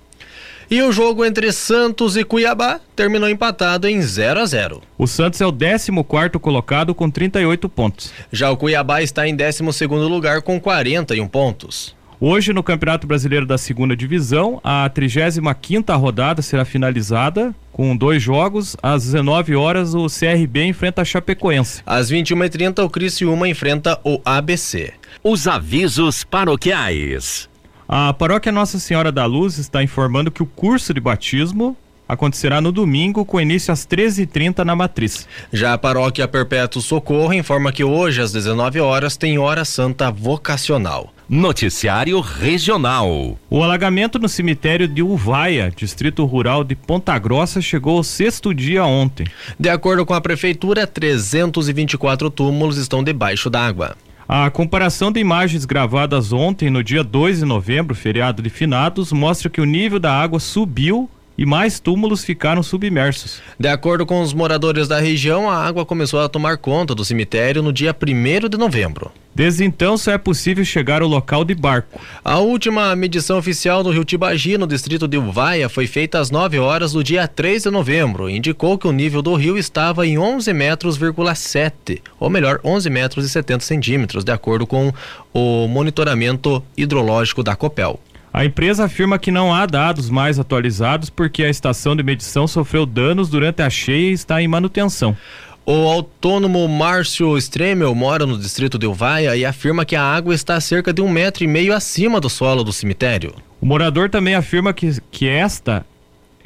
E 0.69 0.83
o 0.83 0.91
jogo 0.91 1.25
entre 1.25 1.53
Santos 1.53 2.17
e 2.17 2.25
Cuiabá 2.25 2.81
terminou 2.97 3.29
empatado 3.29 3.87
em 3.87 4.03
0 4.03 4.41
a 4.41 4.47
0. 4.47 4.83
O 4.99 5.07
Santos 5.07 5.41
é 5.41 5.47
o 5.47 5.53
14 5.53 5.93
colocado 6.41 6.95
com 6.95 7.09
38 7.09 7.69
pontos. 7.69 8.13
Já 8.33 8.51
o 8.51 8.57
Cuiabá 8.57 9.01
está 9.01 9.29
em 9.29 9.37
12 9.37 9.63
lugar 9.87 10.43
com 10.43 10.61
41 10.61 11.29
pontos. 11.29 11.95
Hoje, 12.19 12.53
no 12.55 12.63
Campeonato 12.63 13.07
Brasileiro 13.07 13.45
da 13.45 13.59
Segunda 13.59 13.95
Divisão, 13.95 14.59
a 14.65 14.89
35 14.89 15.93
rodada 15.93 16.41
será 16.41 16.65
finalizada 16.65 17.55
com 17.71 17.95
dois 17.95 18.23
jogos. 18.23 18.75
Às 18.83 19.05
19 19.05 19.55
horas, 19.55 19.95
o 19.95 20.07
CRB 20.07 20.65
enfrenta 20.65 21.03
a 21.03 21.05
Chapecoense. 21.05 21.83
Às 21.85 22.11
21h30, 22.11 22.83
o 22.83 22.89
Criciúma 22.89 23.47
enfrenta 23.49 24.01
o 24.03 24.19
ABC. 24.25 24.95
Os 25.23 25.47
avisos 25.47 26.25
paroquiais. 26.25 27.51
A 27.89 28.13
paróquia 28.13 28.51
Nossa 28.51 28.81
Senhora 28.81 29.13
da 29.13 29.25
Luz 29.27 29.59
está 29.59 29.81
informando 29.81 30.31
que 30.31 30.43
o 30.43 30.47
curso 30.47 30.93
de 30.93 31.01
batismo 31.01 31.77
acontecerá 32.09 32.61
no 32.61 32.73
domingo 32.73 33.25
com 33.25 33.41
início 33.41 33.73
às 33.73 33.87
13h30 33.87 34.65
na 34.65 34.75
matriz. 34.75 35.29
Já 35.53 35.73
a 35.73 35.79
paróquia 35.79 36.27
Perpétuo 36.27 36.83
Socorro 36.83 37.33
informa 37.33 37.73
que 37.73 37.85
hoje 37.85 38.21
às 38.21 38.33
19 38.33 38.81
horas 38.81 39.17
tem 39.17 39.39
hora 39.39 39.65
santa 39.65 40.11
vocacional. 40.11 41.13
Noticiário 41.29 42.21
Regional. 42.21 43.37
O 43.51 43.63
alagamento 43.63 44.19
no 44.19 44.29
cemitério 44.29 44.87
de 44.87 45.03
Uvaia, 45.03 45.73
distrito 45.75 46.25
rural 46.25 46.63
de 46.63 46.77
Ponta 46.77 47.19
Grossa, 47.19 47.61
chegou 47.61 47.99
ao 47.99 48.05
sexto 48.05 48.55
dia 48.55 48.85
ontem. 48.85 49.27
De 49.59 49.69
acordo 49.69 50.07
com 50.07 50.15
a 50.15 50.21
prefeitura, 50.21 50.87
324 50.87 52.31
túmulos 52.31 52.79
estão 52.79 53.03
debaixo 53.03 53.51
d'água. 53.51 53.97
A 54.29 54.51
comparação 54.51 55.13
de 55.13 55.21
imagens 55.21 55.65
gravadas 55.65 56.33
ontem, 56.33 56.69
no 56.69 56.83
dia 56.83 57.05
2 57.05 57.39
de 57.39 57.45
novembro, 57.45 57.95
feriado 57.95 58.43
de 58.43 58.51
finados, 58.51 59.13
mostra 59.13 59.49
que 59.49 59.61
o 59.61 59.65
nível 59.65 60.01
da 60.01 60.13
água 60.13 60.41
subiu 60.41 61.09
e 61.39 61.45
mais 61.45 61.79
túmulos 61.81 62.25
ficaram 62.25 62.63
submersos. 62.63 63.41
De 63.59 63.69
acordo 63.69 64.07
com 64.07 64.21
os 64.21 64.33
moradores 64.33 64.89
da 64.89 64.99
região, 64.99 65.51
a 65.51 65.57
água 65.57 65.85
começou 65.85 66.21
a 66.21 66.29
tomar 66.29 66.59
conta 66.59 66.95
do 66.95 67.05
cemitério 67.05 67.63
no 67.63 67.73
dia 67.73 67.95
1 67.95 68.49
de 68.49 68.57
novembro. 68.57 69.13
Desde 69.37 69.65
então 69.65 69.99
só 69.99 70.13
é 70.13 70.19
possível 70.19 70.65
chegar 70.65 71.03
ao 71.03 71.09
local 71.09 71.45
de 71.45 71.55
barco. 71.55 72.01
A 72.25 72.39
última 72.39 72.97
medição 72.97 73.37
oficial 73.37 73.83
do 73.83 73.91
Rio 73.91 74.03
Tibagi, 74.03 74.57
no 74.57 74.67
distrito 74.67 75.07
de 75.07 75.19
Uvaia, 75.19 75.69
foi 75.69 75.87
feita 75.87 76.19
às 76.19 76.31
9 76.31 76.59
horas 76.59 76.93
do 76.93 77.05
dia 77.05 77.29
3 77.29 77.65
de 77.65 77.71
novembro. 77.71 78.31
Indicou 78.31 78.79
que 78.79 78.89
o 78.89 78.93
nível 78.93 79.21
do 79.21 79.35
rio 79.35 79.59
estava 79.59 80.07
em 80.07 80.17
11 80.17 80.55
metros,7, 80.55 82.01
ou 82.19 82.31
melhor, 82.31 82.61
11 82.65 82.89
metros 82.89 83.27
e 83.27 83.29
70 83.29 83.63
centímetros, 83.63 84.25
de 84.25 84.33
acordo 84.33 84.67
com 84.67 84.91
o 85.35 85.69
monitoramento 85.69 86.65
hidrológico 86.75 87.43
da 87.43 87.55
Copel. 87.55 88.01
A 88.37 88.45
empresa 88.45 88.85
afirma 88.85 89.19
que 89.19 89.31
não 89.31 89.51
há 89.51 89.65
dados 89.65 90.11
mais 90.11 90.39
atualizados 90.39 91.09
porque 91.09 91.43
a 91.43 91.49
estação 91.49 91.97
de 91.97 92.03
medição 92.03 92.47
sofreu 92.47 92.85
danos 92.85 93.31
durante 93.31 93.63
a 93.63 93.71
cheia 93.71 94.11
e 94.11 94.13
está 94.13 94.43
em 94.43 94.47
manutenção. 94.47 95.17
O 95.65 95.73
autônomo 95.89 96.69
Márcio 96.69 97.39
Stremel 97.39 97.95
mora 97.95 98.27
no 98.27 98.37
distrito 98.37 98.79
de 98.79 98.87
Uvaia 98.87 99.35
e 99.35 99.47
afirma 99.47 99.87
que 99.87 99.97
a 99.97 100.03
água 100.03 100.35
está 100.35 100.55
a 100.55 100.61
cerca 100.61 100.93
de 100.93 101.01
um 101.01 101.09
metro 101.09 101.45
e 101.45 101.47
meio 101.47 101.75
acima 101.75 102.21
do 102.21 102.29
solo 102.29 102.63
do 102.63 102.75
cemitério. 102.75 103.33
O 103.59 103.65
morador 103.65 104.11
também 104.11 104.35
afirma 104.35 104.75
que, 104.75 105.01
que 105.11 105.27
esta 105.27 105.87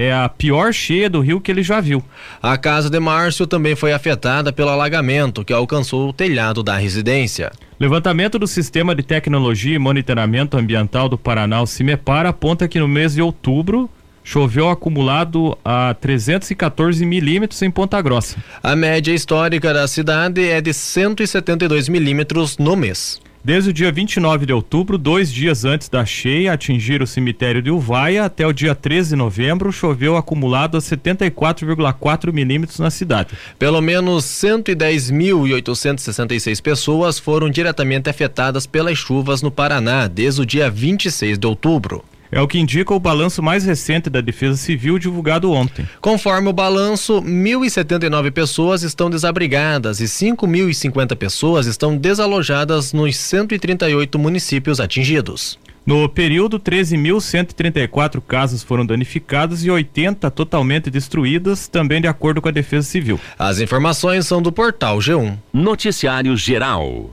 é 0.01 0.15
a 0.15 0.31
pior 0.31 0.73
cheia 0.73 1.11
do 1.11 1.21
rio 1.21 1.43
que 1.43 1.51
ele 1.51 1.63
já 1.63 1.79
viu. 1.79 2.03
A 2.43 2.57
casa 2.57 2.89
de 2.89 2.99
Márcio 2.99 3.47
também 3.47 3.77
foi 3.77 3.93
afetada 3.93 4.51
pelo 4.51 4.71
alagamento 4.71 5.45
que 5.45 5.53
alcançou 5.53 6.09
o 6.09 6.13
telhado 6.13 6.63
da 6.63 6.79
residência. 6.79 7.53
Levantamento 7.79 8.39
do 8.39 8.47
Sistema 8.47 8.95
de 8.95 9.03
Tecnologia 9.03 9.77
e 9.77 9.79
Monitoramento 9.79 10.57
Ambiental 10.57 11.07
do 11.07 11.19
Paraná, 11.19 11.61
o 11.61 11.67
CIMEPAR, 11.67 12.25
aponta 12.25 12.67
que 12.67 12.81
no 12.81 12.89
mês 12.89 13.15
de 13.15 13.21
outubro 13.21 13.91
choveu 14.25 14.71
acumulado 14.71 15.59
a 15.63 15.93
314 15.93 17.05
milímetros 17.05 17.61
em 17.61 17.71
Ponta 17.71 18.01
Grossa. 18.01 18.39
A 18.63 18.75
média 18.75 19.13
histórica 19.13 19.75
da 19.75 19.87
cidade 19.87 20.49
é 20.49 20.63
de 20.63 20.73
172 20.73 21.91
milímetros 21.91 22.57
no 22.57 22.75
mês. 22.75 23.21
Desde 23.43 23.71
o 23.71 23.73
dia 23.73 23.91
29 23.91 24.45
de 24.45 24.53
outubro, 24.53 24.99
dois 24.99 25.33
dias 25.33 25.65
antes 25.65 25.89
da 25.89 26.05
cheia 26.05 26.53
atingir 26.53 27.01
o 27.01 27.07
cemitério 27.07 27.63
de 27.63 27.71
Uvaia, 27.71 28.27
até 28.27 28.47
o 28.47 28.53
dia 28.53 28.75
13 28.75 29.09
de 29.11 29.17
novembro, 29.17 29.73
choveu 29.73 30.15
acumulado 30.15 30.77
a 30.77 30.81
74,4 30.81 32.35
milímetros 32.35 32.79
na 32.79 32.91
cidade. 32.91 33.31
Pelo 33.59 33.81
menos 33.81 34.27
110.866 34.27 36.61
pessoas 36.61 37.19
foram 37.19 37.49
diretamente 37.49 38.11
afetadas 38.11 38.67
pelas 38.67 38.99
chuvas 38.99 39.41
no 39.41 39.51
Paraná 39.51 40.07
desde 40.07 40.43
o 40.43 40.47
dia 40.47 40.71
26 40.71 41.39
de 41.39 41.47
outubro. 41.47 42.05
É 42.33 42.41
o 42.41 42.47
que 42.47 42.59
indica 42.59 42.95
o 42.95 43.01
balanço 43.01 43.43
mais 43.43 43.65
recente 43.65 44.09
da 44.09 44.21
Defesa 44.21 44.57
Civil 44.57 44.99
divulgado 44.99 45.51
ontem. 45.51 45.89
Conforme 46.01 46.49
o 46.49 46.53
balanço, 46.53 47.21
1.079 47.23 48.31
pessoas 48.31 48.83
estão 48.83 49.11
desabrigadas 49.11 50.01
e 50.01 50.05
5.050 50.05 51.17
pessoas 51.17 51.67
estão 51.67 51.97
desalojadas 51.97 52.93
nos 52.93 53.17
138 53.17 54.19
municípios 54.19 54.81
atingidos. 54.81 55.59
No 55.85 56.09
período, 56.09 56.61
13.134 56.61 58.21
casas 58.21 58.63
foram 58.63 58.85
danificadas 58.87 59.65
e 59.65 59.71
80 59.71 60.31
totalmente 60.31 60.91
destruídas, 60.91 61.67
também 61.67 62.01
de 62.01 62.07
acordo 62.07 62.41
com 62.41 62.49
a 62.49 62.53
Defesa 62.53 62.87
Civil. 62.87 63.19
As 63.39 63.61
informações 63.61 64.27
são 64.27 64.43
do 64.43 64.53
portal 64.53 64.99
G1. 64.99 65.37
Noticiário 65.53 66.37
Geral. 66.37 67.11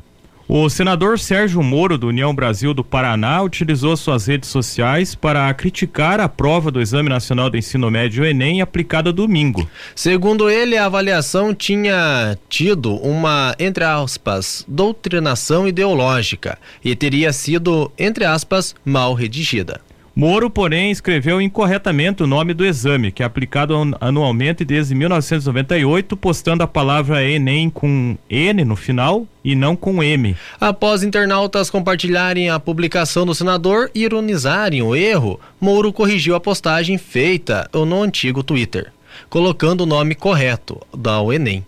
O 0.50 0.70
senador 0.70 1.20
Sérgio 1.20 1.62
Moro, 1.62 1.98
do 1.98 2.08
União 2.08 2.34
Brasil 2.34 2.74
do 2.74 2.82
Paraná, 2.82 3.42
utilizou 3.42 3.98
suas 3.98 4.28
redes 4.28 4.50
sociais 4.50 5.14
para 5.14 5.54
criticar 5.54 6.22
a 6.22 6.30
prova 6.30 6.72
do 6.72 6.80
Exame 6.80 7.10
Nacional 7.10 7.50
do 7.50 7.58
Ensino 7.58 7.92
Médio 7.92 8.24
Enem 8.24 8.62
aplicada 8.62 9.12
domingo. 9.12 9.70
Segundo 9.94 10.50
ele, 10.50 10.78
a 10.78 10.86
avaliação 10.86 11.54
tinha 11.54 12.38
tido 12.48 12.96
uma, 12.96 13.54
entre 13.60 13.84
aspas, 13.84 14.64
doutrinação 14.70 15.68
ideológica 15.68 16.58
e 16.82 16.96
teria 16.96 17.34
sido, 17.34 17.92
entre 18.00 18.24
aspas, 18.24 18.74
mal 18.86 19.14
redigida. 19.14 19.82
Moro, 20.18 20.50
porém, 20.50 20.90
escreveu 20.90 21.40
incorretamente 21.40 22.24
o 22.24 22.28
nome 22.28 22.52
do 22.52 22.66
exame, 22.66 23.12
que 23.12 23.22
é 23.22 23.26
aplicado 23.28 23.76
anualmente 24.02 24.66
desde 24.66 24.96
1998, 24.96 26.18
postando 26.18 26.64
a 26.64 26.68
palavra 26.68 27.24
Enem 27.24 27.70
com 27.70 28.18
N 28.28 28.66
no 28.66 28.76
final 28.76 29.28
e 29.44 29.54
não 29.54 29.76
com 29.76 30.02
M. 30.02 30.36
Após 30.60 31.04
internautas 31.04 31.70
compartilharem 31.70 32.50
a 32.50 32.60
publicação 32.60 33.28
do 33.28 33.36
senador 33.36 33.92
e 33.94 34.06
ironizarem 34.06 34.82
o 34.82 34.96
erro, 34.96 35.40
Moro 35.62 35.94
corrigiu 35.94 36.34
a 36.34 36.40
postagem 36.40 36.98
feita 36.98 37.70
no 37.72 38.02
antigo 38.02 38.42
Twitter, 38.42 38.92
colocando 39.30 39.82
o 39.82 39.86
nome 39.86 40.16
correto 40.16 40.82
da 40.98 41.20
Enem. 41.32 41.64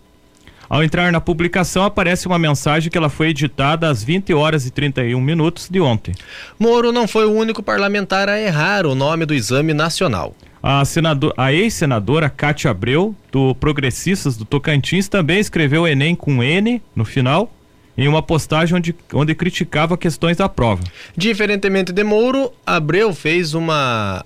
Ao 0.70 0.84
entrar 0.84 1.10
na 1.10 1.20
publicação, 1.20 1.82
aparece 1.82 2.28
uma 2.28 2.38
mensagem 2.38 2.88
que 2.88 2.96
ela 2.96 3.10
foi 3.10 3.30
editada 3.30 3.90
às 3.90 4.04
20 4.04 4.32
horas 4.32 4.64
e 4.64 4.70
31 4.70 5.20
minutos 5.20 5.68
de 5.68 5.80
ontem. 5.80 6.14
Moro 6.56 6.92
não 6.92 7.08
foi 7.08 7.26
o 7.26 7.32
único 7.32 7.60
parlamentar 7.60 8.28
a 8.28 8.40
errar 8.40 8.86
o 8.86 8.94
nome 8.94 9.26
do 9.26 9.34
exame 9.34 9.74
nacional. 9.74 10.32
A, 10.62 10.84
senador, 10.84 11.34
a 11.36 11.52
ex-senadora 11.52 12.30
Cátia 12.30 12.70
Abreu, 12.70 13.16
do 13.32 13.52
Progressistas 13.56 14.36
do 14.36 14.44
Tocantins, 14.44 15.08
também 15.08 15.40
escreveu 15.40 15.88
Enem 15.88 16.14
com 16.14 16.40
N 16.40 16.80
no 16.94 17.04
final, 17.04 17.52
em 17.98 18.06
uma 18.06 18.22
postagem 18.22 18.76
onde, 18.76 18.94
onde 19.12 19.34
criticava 19.34 19.98
questões 19.98 20.36
da 20.36 20.48
prova. 20.48 20.84
Diferentemente 21.16 21.92
de 21.92 22.04
Moro, 22.04 22.52
Abreu 22.64 23.12
fez 23.12 23.54
uma 23.54 24.24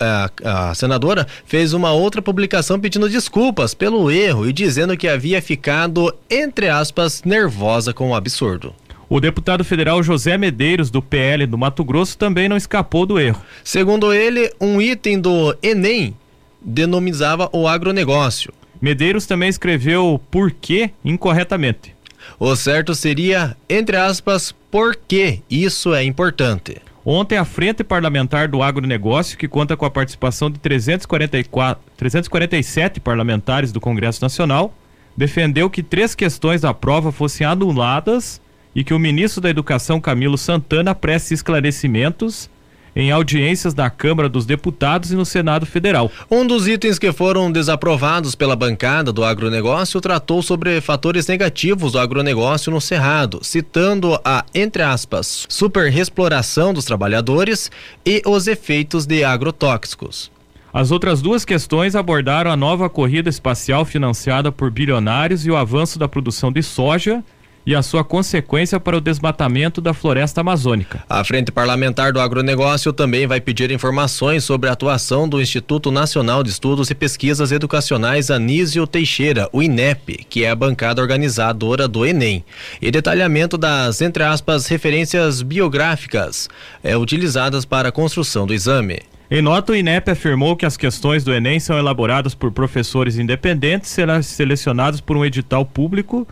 a, 0.00 0.30
a, 0.44 0.74
senadora 0.74 1.26
fez 1.44 1.72
uma 1.72 1.92
outra 1.92 2.22
publicação 2.22 2.78
pedindo 2.78 3.08
desculpas 3.08 3.74
pelo 3.74 4.10
erro 4.10 4.48
e 4.48 4.52
dizendo 4.52 4.96
que 4.96 5.08
havia 5.08 5.42
ficado, 5.42 6.14
entre 6.30 6.68
aspas, 6.68 7.22
nervosa 7.24 7.92
com 7.92 8.10
o 8.10 8.14
absurdo. 8.14 8.74
O 9.08 9.20
deputado 9.20 9.64
federal 9.64 10.02
José 10.02 10.36
Medeiros, 10.36 10.90
do 10.90 11.00
PL 11.00 11.46
do 11.46 11.56
Mato 11.56 11.82
Grosso, 11.82 12.18
também 12.18 12.48
não 12.48 12.56
escapou 12.56 13.06
do 13.06 13.18
erro. 13.18 13.40
Segundo 13.64 14.12
ele, 14.12 14.52
um 14.60 14.80
item 14.80 15.18
do 15.18 15.56
Enem 15.62 16.14
denominava 16.60 17.48
o 17.52 17.66
agronegócio. 17.66 18.52
Medeiros 18.80 19.26
também 19.26 19.48
escreveu 19.48 20.20
por 20.30 20.50
quê 20.50 20.90
incorretamente. 21.04 21.96
O 22.38 22.54
certo 22.54 22.94
seria, 22.94 23.56
entre 23.68 23.96
aspas, 23.96 24.54
porque 24.70 25.40
isso 25.50 25.94
é 25.94 26.04
importante. 26.04 26.76
Ontem, 27.10 27.38
a 27.38 27.44
Frente 27.46 27.82
Parlamentar 27.82 28.48
do 28.48 28.62
Agronegócio, 28.62 29.38
que 29.38 29.48
conta 29.48 29.74
com 29.74 29.86
a 29.86 29.90
participação 29.90 30.50
de 30.50 30.58
344, 30.58 31.82
347 31.96 33.00
parlamentares 33.00 33.72
do 33.72 33.80
Congresso 33.80 34.20
Nacional, 34.20 34.74
defendeu 35.16 35.70
que 35.70 35.82
três 35.82 36.14
questões 36.14 36.60
da 36.60 36.74
prova 36.74 37.10
fossem 37.10 37.46
anuladas 37.46 38.42
e 38.74 38.84
que 38.84 38.92
o 38.92 38.98
ministro 38.98 39.40
da 39.40 39.48
Educação, 39.48 40.02
Camilo 40.02 40.36
Santana, 40.36 40.94
preste 40.94 41.32
esclarecimentos 41.32 42.50
em 42.94 43.10
audiências 43.10 43.74
na 43.74 43.90
Câmara 43.90 44.28
dos 44.28 44.46
Deputados 44.46 45.12
e 45.12 45.16
no 45.16 45.24
Senado 45.24 45.66
Federal. 45.66 46.10
Um 46.30 46.46
dos 46.46 46.66
itens 46.66 46.98
que 46.98 47.12
foram 47.12 47.50
desaprovados 47.50 48.34
pela 48.34 48.56
bancada 48.56 49.12
do 49.12 49.24
agronegócio 49.24 50.00
tratou 50.00 50.42
sobre 50.42 50.80
fatores 50.80 51.26
negativos 51.26 51.92
do 51.92 51.98
agronegócio 51.98 52.72
no 52.72 52.80
Cerrado, 52.80 53.40
citando 53.42 54.18
a, 54.24 54.44
entre 54.54 54.82
aspas, 54.82 55.46
superexploração 55.48 56.72
dos 56.72 56.84
trabalhadores 56.84 57.70
e 58.04 58.22
os 58.26 58.46
efeitos 58.46 59.06
de 59.06 59.24
agrotóxicos. 59.24 60.30
As 60.72 60.90
outras 60.90 61.22
duas 61.22 61.44
questões 61.44 61.96
abordaram 61.96 62.50
a 62.50 62.56
nova 62.56 62.90
corrida 62.90 63.30
espacial 63.30 63.84
financiada 63.84 64.52
por 64.52 64.70
bilionários 64.70 65.46
e 65.46 65.50
o 65.50 65.56
avanço 65.56 65.98
da 65.98 66.06
produção 66.06 66.52
de 66.52 66.62
soja 66.62 67.24
e 67.68 67.74
a 67.74 67.82
sua 67.82 68.02
consequência 68.02 68.80
para 68.80 68.96
o 68.96 69.00
desmatamento 69.00 69.78
da 69.78 69.92
floresta 69.92 70.40
amazônica. 70.40 71.04
A 71.06 71.22
Frente 71.22 71.52
Parlamentar 71.52 72.14
do 72.14 72.18
Agronegócio 72.18 72.94
também 72.94 73.26
vai 73.26 73.42
pedir 73.42 73.70
informações 73.70 74.42
sobre 74.42 74.70
a 74.70 74.72
atuação 74.72 75.28
do 75.28 75.38
Instituto 75.38 75.90
Nacional 75.90 76.42
de 76.42 76.48
Estudos 76.48 76.88
e 76.88 76.94
Pesquisas 76.94 77.52
Educacionais 77.52 78.30
Anísio 78.30 78.86
Teixeira, 78.86 79.50
o 79.52 79.62
INEP, 79.62 80.24
que 80.30 80.44
é 80.44 80.50
a 80.50 80.54
bancada 80.54 81.02
organizadora 81.02 81.86
do 81.86 82.06
Enem, 82.06 82.42
e 82.80 82.90
detalhamento 82.90 83.58
das, 83.58 84.00
entre 84.00 84.24
aspas, 84.24 84.66
referências 84.66 85.42
biográficas 85.42 86.48
é, 86.82 86.96
utilizadas 86.96 87.66
para 87.66 87.90
a 87.90 87.92
construção 87.92 88.46
do 88.46 88.54
exame. 88.54 89.00
Em 89.30 89.42
nota, 89.42 89.72
o 89.72 89.76
INEP 89.76 90.10
afirmou 90.10 90.56
que 90.56 90.64
as 90.64 90.78
questões 90.78 91.22
do 91.22 91.34
Enem 91.34 91.60
são 91.60 91.76
elaboradas 91.76 92.34
por 92.34 92.50
professores 92.50 93.18
independentes, 93.18 93.94
selecionados 94.22 95.02
por 95.02 95.18
um 95.18 95.24
edital 95.26 95.66
público 95.66 96.26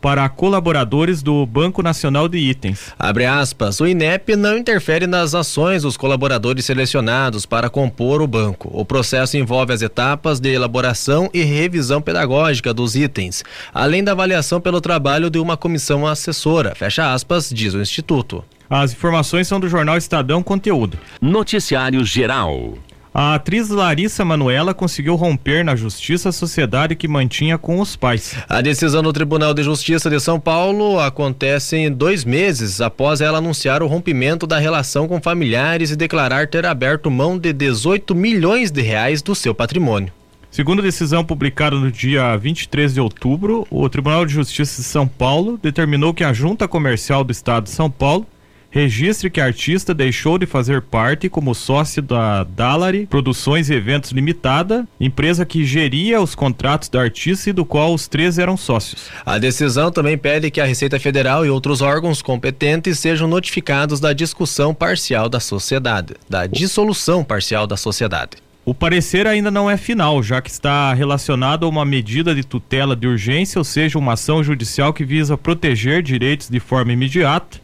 para 0.00 0.28
colaboradores 0.28 1.22
do 1.22 1.44
Banco 1.44 1.82
Nacional 1.82 2.28
de 2.28 2.38
Itens. 2.38 2.92
Abre 2.98 3.26
aspas, 3.26 3.80
o 3.80 3.86
INEP 3.86 4.34
não 4.36 4.56
interfere 4.56 5.06
nas 5.06 5.34
ações 5.34 5.82
dos 5.82 5.96
colaboradores 5.96 6.64
selecionados 6.64 7.44
para 7.44 7.68
compor 7.68 8.22
o 8.22 8.26
banco. 8.26 8.70
O 8.72 8.84
processo 8.84 9.36
envolve 9.36 9.72
as 9.72 9.82
etapas 9.82 10.40
de 10.40 10.50
elaboração 10.50 11.28
e 11.34 11.42
revisão 11.42 12.00
pedagógica 12.00 12.72
dos 12.72 12.96
itens, 12.96 13.44
além 13.72 14.02
da 14.02 14.12
avaliação 14.12 14.60
pelo 14.60 14.80
trabalho 14.80 15.30
de 15.30 15.38
uma 15.38 15.56
comissão 15.56 16.06
assessora, 16.06 16.74
fecha 16.74 17.12
aspas, 17.12 17.50
diz 17.50 17.74
o 17.74 17.80
Instituto. 17.80 18.44
As 18.68 18.92
informações 18.92 19.48
são 19.48 19.58
do 19.58 19.68
jornal 19.68 19.96
Estadão 19.96 20.44
Conteúdo. 20.44 20.96
Noticiário 21.20 22.04
Geral. 22.04 22.74
A 23.12 23.34
atriz 23.34 23.68
Larissa 23.68 24.24
Manuela 24.24 24.72
conseguiu 24.72 25.16
romper 25.16 25.64
na 25.64 25.74
justiça 25.74 26.28
a 26.28 26.32
sociedade 26.32 26.94
que 26.94 27.08
mantinha 27.08 27.58
com 27.58 27.80
os 27.80 27.96
pais. 27.96 28.36
A 28.48 28.60
decisão 28.60 29.02
do 29.02 29.12
Tribunal 29.12 29.52
de 29.52 29.64
Justiça 29.64 30.08
de 30.08 30.20
São 30.20 30.38
Paulo 30.38 31.00
acontece 31.00 31.76
em 31.76 31.90
dois 31.90 32.24
meses 32.24 32.80
após 32.80 33.20
ela 33.20 33.38
anunciar 33.38 33.82
o 33.82 33.88
rompimento 33.88 34.46
da 34.46 34.60
relação 34.60 35.08
com 35.08 35.20
familiares 35.20 35.90
e 35.90 35.96
declarar 35.96 36.46
ter 36.46 36.64
aberto 36.64 37.10
mão 37.10 37.36
de 37.36 37.52
18 37.52 38.14
milhões 38.14 38.70
de 38.70 38.80
reais 38.80 39.22
do 39.22 39.34
seu 39.34 39.52
patrimônio. 39.52 40.12
Segundo 40.48 40.78
a 40.78 40.82
decisão 40.82 41.24
publicada 41.24 41.76
no 41.76 41.90
dia 41.90 42.36
23 42.36 42.94
de 42.94 43.00
outubro, 43.00 43.66
o 43.70 43.88
Tribunal 43.88 44.24
de 44.24 44.34
Justiça 44.34 44.82
de 44.82 44.86
São 44.86 45.06
Paulo 45.08 45.58
determinou 45.60 46.14
que 46.14 46.22
a 46.22 46.32
Junta 46.32 46.68
Comercial 46.68 47.24
do 47.24 47.32
Estado 47.32 47.64
de 47.64 47.70
São 47.70 47.90
Paulo 47.90 48.24
registre 48.70 49.28
que 49.28 49.40
a 49.40 49.44
artista 49.44 49.92
deixou 49.92 50.38
de 50.38 50.46
fazer 50.46 50.80
parte 50.80 51.28
como 51.28 51.54
sócio 51.54 52.00
da 52.00 52.44
Dalari 52.44 53.06
Produções 53.06 53.68
e 53.68 53.74
Eventos 53.74 54.12
Limitada, 54.12 54.86
empresa 54.98 55.44
que 55.44 55.64
geria 55.64 56.20
os 56.20 56.34
contratos 56.34 56.88
da 56.88 57.00
artista 57.00 57.50
e 57.50 57.52
do 57.52 57.64
qual 57.64 57.92
os 57.92 58.06
três 58.06 58.38
eram 58.38 58.56
sócios. 58.56 59.08
A 59.26 59.38
decisão 59.38 59.90
também 59.90 60.16
pede 60.16 60.50
que 60.50 60.60
a 60.60 60.64
Receita 60.64 61.00
Federal 61.00 61.44
e 61.44 61.50
outros 61.50 61.82
órgãos 61.82 62.22
competentes 62.22 62.98
sejam 62.98 63.26
notificados 63.26 63.98
da 63.98 64.12
discussão 64.12 64.72
parcial 64.72 65.28
da 65.28 65.40
sociedade, 65.40 66.14
da 66.28 66.46
dissolução 66.46 67.24
parcial 67.24 67.66
da 67.66 67.76
sociedade. 67.76 68.36
O 68.64 68.74
parecer 68.74 69.26
ainda 69.26 69.50
não 69.50 69.68
é 69.68 69.76
final, 69.76 70.22
já 70.22 70.40
que 70.40 70.50
está 70.50 70.92
relacionado 70.94 71.64
a 71.64 71.68
uma 71.68 71.84
medida 71.84 72.34
de 72.34 72.44
tutela 72.44 72.94
de 72.94 73.08
urgência, 73.08 73.58
ou 73.58 73.64
seja, 73.64 73.98
uma 73.98 74.12
ação 74.12 74.44
judicial 74.44 74.92
que 74.92 75.04
visa 75.04 75.36
proteger 75.36 76.02
direitos 76.02 76.48
de 76.48 76.60
forma 76.60 76.92
imediata 76.92 77.58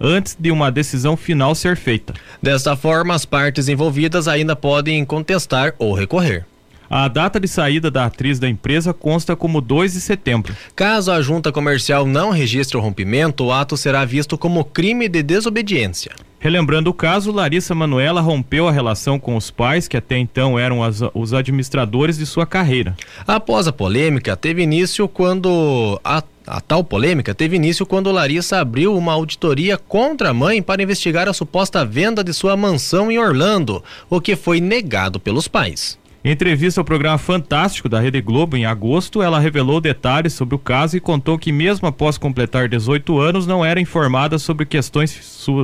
antes 0.00 0.36
de 0.38 0.50
uma 0.50 0.70
decisão 0.70 1.16
final 1.16 1.54
ser 1.54 1.76
feita. 1.76 2.14
Desta 2.42 2.76
forma, 2.76 3.14
as 3.14 3.24
partes 3.24 3.68
envolvidas 3.68 4.28
ainda 4.28 4.54
podem 4.54 5.04
contestar 5.04 5.74
ou 5.78 5.94
recorrer. 5.94 6.46
A 6.88 7.08
data 7.08 7.40
de 7.40 7.48
saída 7.48 7.90
da 7.90 8.06
atriz 8.06 8.38
da 8.38 8.48
empresa 8.48 8.92
consta 8.92 9.34
como 9.34 9.60
2 9.60 9.94
de 9.94 10.00
setembro. 10.00 10.54
Caso 10.76 11.10
a 11.10 11.20
junta 11.22 11.50
comercial 11.50 12.06
não 12.06 12.30
registre 12.30 12.76
o 12.76 12.80
rompimento, 12.80 13.44
o 13.44 13.52
ato 13.52 13.76
será 13.76 14.04
visto 14.04 14.36
como 14.36 14.64
crime 14.64 15.08
de 15.08 15.22
desobediência. 15.22 16.12
Relembrando 16.38 16.90
o 16.90 16.94
caso, 16.94 17.32
Larissa 17.32 17.74
Manuela 17.74 18.20
rompeu 18.20 18.68
a 18.68 18.70
relação 18.70 19.18
com 19.18 19.34
os 19.34 19.50
pais, 19.50 19.88
que 19.88 19.96
até 19.96 20.18
então 20.18 20.58
eram 20.58 20.82
as, 20.82 21.00
os 21.14 21.32
administradores 21.32 22.18
de 22.18 22.26
sua 22.26 22.44
carreira. 22.44 22.94
Após 23.26 23.66
a 23.66 23.72
polêmica, 23.72 24.36
teve 24.36 24.62
início 24.62 25.08
quando 25.08 25.98
a 26.04 26.22
a 26.46 26.60
tal 26.60 26.84
polêmica 26.84 27.34
teve 27.34 27.56
início 27.56 27.86
quando 27.86 28.12
Larissa 28.12 28.58
abriu 28.58 28.94
uma 28.94 29.14
auditoria 29.14 29.78
contra 29.78 30.28
a 30.28 30.34
mãe 30.34 30.62
para 30.62 30.82
investigar 30.82 31.26
a 31.26 31.32
suposta 31.32 31.86
venda 31.86 32.22
de 32.22 32.34
sua 32.34 32.54
mansão 32.54 33.10
em 33.10 33.18
Orlando, 33.18 33.82
o 34.10 34.20
que 34.20 34.36
foi 34.36 34.60
negado 34.60 35.18
pelos 35.18 35.48
pais. 35.48 35.98
Em 36.26 36.30
entrevista 36.30 36.80
ao 36.80 36.86
programa 36.86 37.18
Fantástico 37.18 37.86
da 37.86 38.00
Rede 38.00 38.18
Globo 38.22 38.56
em 38.56 38.64
agosto, 38.64 39.20
ela 39.20 39.38
revelou 39.38 39.78
detalhes 39.78 40.32
sobre 40.32 40.54
o 40.54 40.58
caso 40.58 40.96
e 40.96 41.00
contou 41.00 41.38
que 41.38 41.52
mesmo 41.52 41.86
após 41.86 42.16
completar 42.16 42.66
18 42.66 43.20
anos 43.20 43.46
não 43.46 43.62
era 43.62 43.78
informada 43.78 44.38
sobre 44.38 44.64
questões 44.64 45.10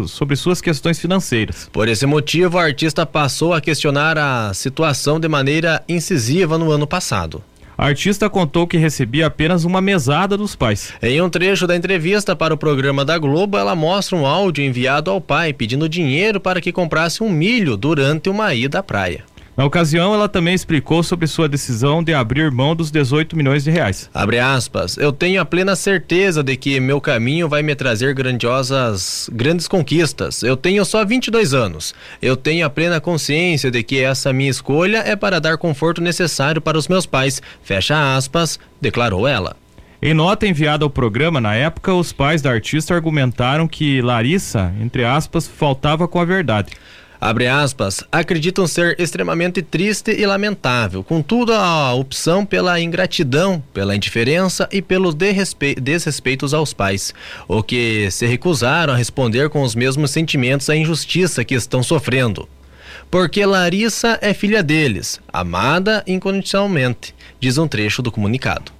sobre 0.06 0.36
suas 0.36 0.60
questões 0.60 0.98
financeiras. 0.98 1.70
Por 1.72 1.88
esse 1.88 2.04
motivo, 2.04 2.58
a 2.58 2.64
artista 2.64 3.06
passou 3.06 3.54
a 3.54 3.60
questionar 3.62 4.18
a 4.18 4.52
situação 4.52 5.18
de 5.18 5.26
maneira 5.28 5.82
incisiva 5.88 6.58
no 6.58 6.70
ano 6.70 6.86
passado. 6.86 7.42
A 7.78 7.86
artista 7.86 8.28
contou 8.28 8.66
que 8.66 8.76
recebia 8.76 9.28
apenas 9.28 9.64
uma 9.64 9.80
mesada 9.80 10.36
dos 10.36 10.54
pais. 10.54 10.92
Em 11.00 11.22
um 11.22 11.30
trecho 11.30 11.66
da 11.66 11.74
entrevista 11.74 12.36
para 12.36 12.52
o 12.52 12.58
programa 12.58 13.06
da 13.06 13.16
Globo, 13.16 13.56
ela 13.56 13.74
mostra 13.74 14.14
um 14.14 14.26
áudio 14.26 14.62
enviado 14.62 15.10
ao 15.10 15.22
pai 15.22 15.54
pedindo 15.54 15.88
dinheiro 15.88 16.38
para 16.38 16.60
que 16.60 16.70
comprasse 16.70 17.22
um 17.22 17.30
milho 17.30 17.78
durante 17.78 18.28
uma 18.28 18.52
ida 18.54 18.80
à 18.80 18.82
praia. 18.82 19.24
Na 19.60 19.66
ocasião, 19.66 20.14
ela 20.14 20.26
também 20.26 20.54
explicou 20.54 21.02
sobre 21.02 21.26
sua 21.26 21.46
decisão 21.46 22.02
de 22.02 22.14
abrir 22.14 22.50
mão 22.50 22.74
dos 22.74 22.90
18 22.90 23.36
milhões 23.36 23.62
de 23.62 23.70
reais. 23.70 24.08
Abre 24.14 24.38
aspas, 24.38 24.96
eu 24.96 25.12
tenho 25.12 25.38
a 25.38 25.44
plena 25.44 25.76
certeza 25.76 26.42
de 26.42 26.56
que 26.56 26.80
meu 26.80 26.98
caminho 26.98 27.46
vai 27.46 27.62
me 27.62 27.74
trazer 27.74 28.14
grandiosas, 28.14 29.28
grandes 29.30 29.68
conquistas. 29.68 30.42
Eu 30.42 30.56
tenho 30.56 30.82
só 30.82 31.04
22 31.04 31.52
anos. 31.52 31.94
Eu 32.22 32.38
tenho 32.38 32.64
a 32.64 32.70
plena 32.70 33.02
consciência 33.02 33.70
de 33.70 33.82
que 33.82 34.02
essa 34.02 34.32
minha 34.32 34.48
escolha 34.48 35.02
é 35.04 35.14
para 35.14 35.38
dar 35.38 35.58
conforto 35.58 36.00
necessário 36.00 36.62
para 36.62 36.78
os 36.78 36.88
meus 36.88 37.04
pais. 37.04 37.42
Fecha 37.62 38.16
aspas, 38.16 38.58
declarou 38.80 39.28
ela. 39.28 39.54
Em 40.00 40.14
nota 40.14 40.46
enviada 40.46 40.86
ao 40.86 40.90
programa 40.90 41.38
na 41.38 41.54
época, 41.54 41.92
os 41.92 42.14
pais 42.14 42.40
da 42.40 42.50
artista 42.50 42.94
argumentaram 42.94 43.68
que 43.68 44.00
Larissa, 44.00 44.72
entre 44.80 45.04
aspas, 45.04 45.46
faltava 45.46 46.08
com 46.08 46.18
a 46.18 46.24
verdade 46.24 46.72
abre 47.20 47.46
aspas, 47.46 48.02
acreditam 48.10 48.66
ser 48.66 48.98
extremamente 48.98 49.60
triste 49.60 50.10
e 50.10 50.24
lamentável. 50.24 51.04
Contudo, 51.04 51.52
a 51.52 51.92
opção 51.92 52.46
pela 52.46 52.80
ingratidão, 52.80 53.62
pela 53.74 53.94
indiferença 53.94 54.68
e 54.72 54.80
pelos 54.80 55.14
desrespeitos 55.14 56.54
aos 56.54 56.72
pais, 56.72 57.12
o 57.46 57.62
que 57.62 58.10
se 58.10 58.26
recusaram 58.26 58.94
a 58.94 58.96
responder 58.96 59.50
com 59.50 59.62
os 59.62 59.74
mesmos 59.74 60.10
sentimentos 60.10 60.70
à 60.70 60.76
injustiça 60.76 61.44
que 61.44 61.54
estão 61.54 61.82
sofrendo. 61.82 62.48
Porque 63.10 63.44
Larissa 63.44 64.18
é 64.22 64.32
filha 64.32 64.62
deles, 64.62 65.20
amada 65.32 66.02
incondicionalmente, 66.06 67.14
diz 67.40 67.58
um 67.58 67.66
trecho 67.66 68.00
do 68.02 68.12
comunicado. 68.12 68.72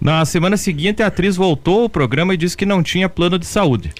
Na 0.00 0.24
semana 0.24 0.56
seguinte, 0.56 1.02
a 1.02 1.08
atriz 1.08 1.36
voltou 1.36 1.82
ao 1.82 1.88
programa 1.88 2.32
e 2.32 2.36
disse 2.36 2.56
que 2.56 2.64
não 2.64 2.82
tinha 2.82 3.08
plano 3.08 3.38
de 3.38 3.44
saúde. 3.44 3.92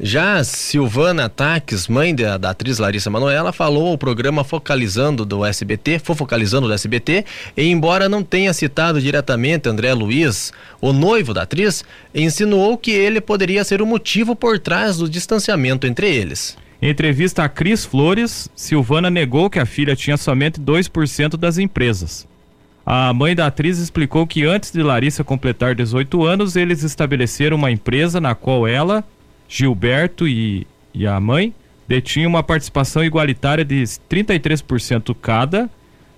Já 0.00 0.44
Silvana 0.44 1.28
Taques, 1.28 1.88
mãe 1.88 2.14
da, 2.14 2.38
da, 2.38 2.50
atriz 2.50 2.78
Larissa 2.78 3.10
Manoela, 3.10 3.52
falou 3.52 3.88
ao 3.88 3.98
programa 3.98 4.44
Focalizando 4.44 5.24
do 5.24 5.44
SBT, 5.44 5.98
Fofocalizando 5.98 6.68
do 6.68 6.72
SBT, 6.72 7.24
e 7.56 7.64
embora 7.64 8.08
não 8.08 8.22
tenha 8.22 8.52
citado 8.52 9.00
diretamente 9.00 9.68
André 9.68 9.92
Luiz, 9.92 10.52
o 10.80 10.92
noivo 10.92 11.34
da 11.34 11.42
atriz, 11.42 11.84
insinuou 12.14 12.78
que 12.78 12.92
ele 12.92 13.20
poderia 13.20 13.64
ser 13.64 13.82
o 13.82 13.86
motivo 13.86 14.36
por 14.36 14.60
trás 14.60 14.98
do 14.98 15.08
distanciamento 15.08 15.84
entre 15.84 16.08
eles. 16.08 16.56
Em 16.80 16.90
entrevista 16.90 17.42
a 17.42 17.48
Cris 17.48 17.84
Flores, 17.84 18.48
Silvana 18.54 19.10
negou 19.10 19.50
que 19.50 19.58
a 19.58 19.66
filha 19.66 19.96
tinha 19.96 20.16
somente 20.16 20.60
2% 20.60 21.36
das 21.36 21.58
empresas. 21.58 22.24
A 22.86 23.12
mãe 23.12 23.34
da 23.34 23.46
atriz 23.46 23.78
explicou 23.78 24.28
que 24.28 24.44
antes 24.44 24.70
de 24.70 24.80
Larissa 24.80 25.24
completar 25.24 25.74
18 25.74 26.24
anos, 26.24 26.54
eles 26.54 26.84
estabeleceram 26.84 27.56
uma 27.56 27.72
empresa 27.72 28.20
na 28.20 28.36
qual 28.36 28.66
ela 28.66 29.04
Gilberto 29.48 30.28
e, 30.28 30.66
e 30.92 31.06
a 31.06 31.18
mãe 31.18 31.54
detinham 31.88 32.28
uma 32.28 32.42
participação 32.42 33.02
igualitária 33.02 33.64
de 33.64 33.82
33% 33.82 35.16
cada, 35.20 35.70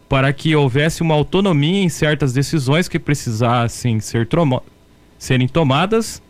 para 0.09 0.33
que 0.33 0.57
houvesse 0.57 1.03
uma 1.03 1.15
autonomia 1.15 1.81
em 1.81 1.89
certas 1.89 2.33
decisões 2.33 2.89
que 2.89 2.99
precisassem 2.99 4.01
ser 4.01 4.27
serem 5.17 5.47
tomadas, 5.47 6.21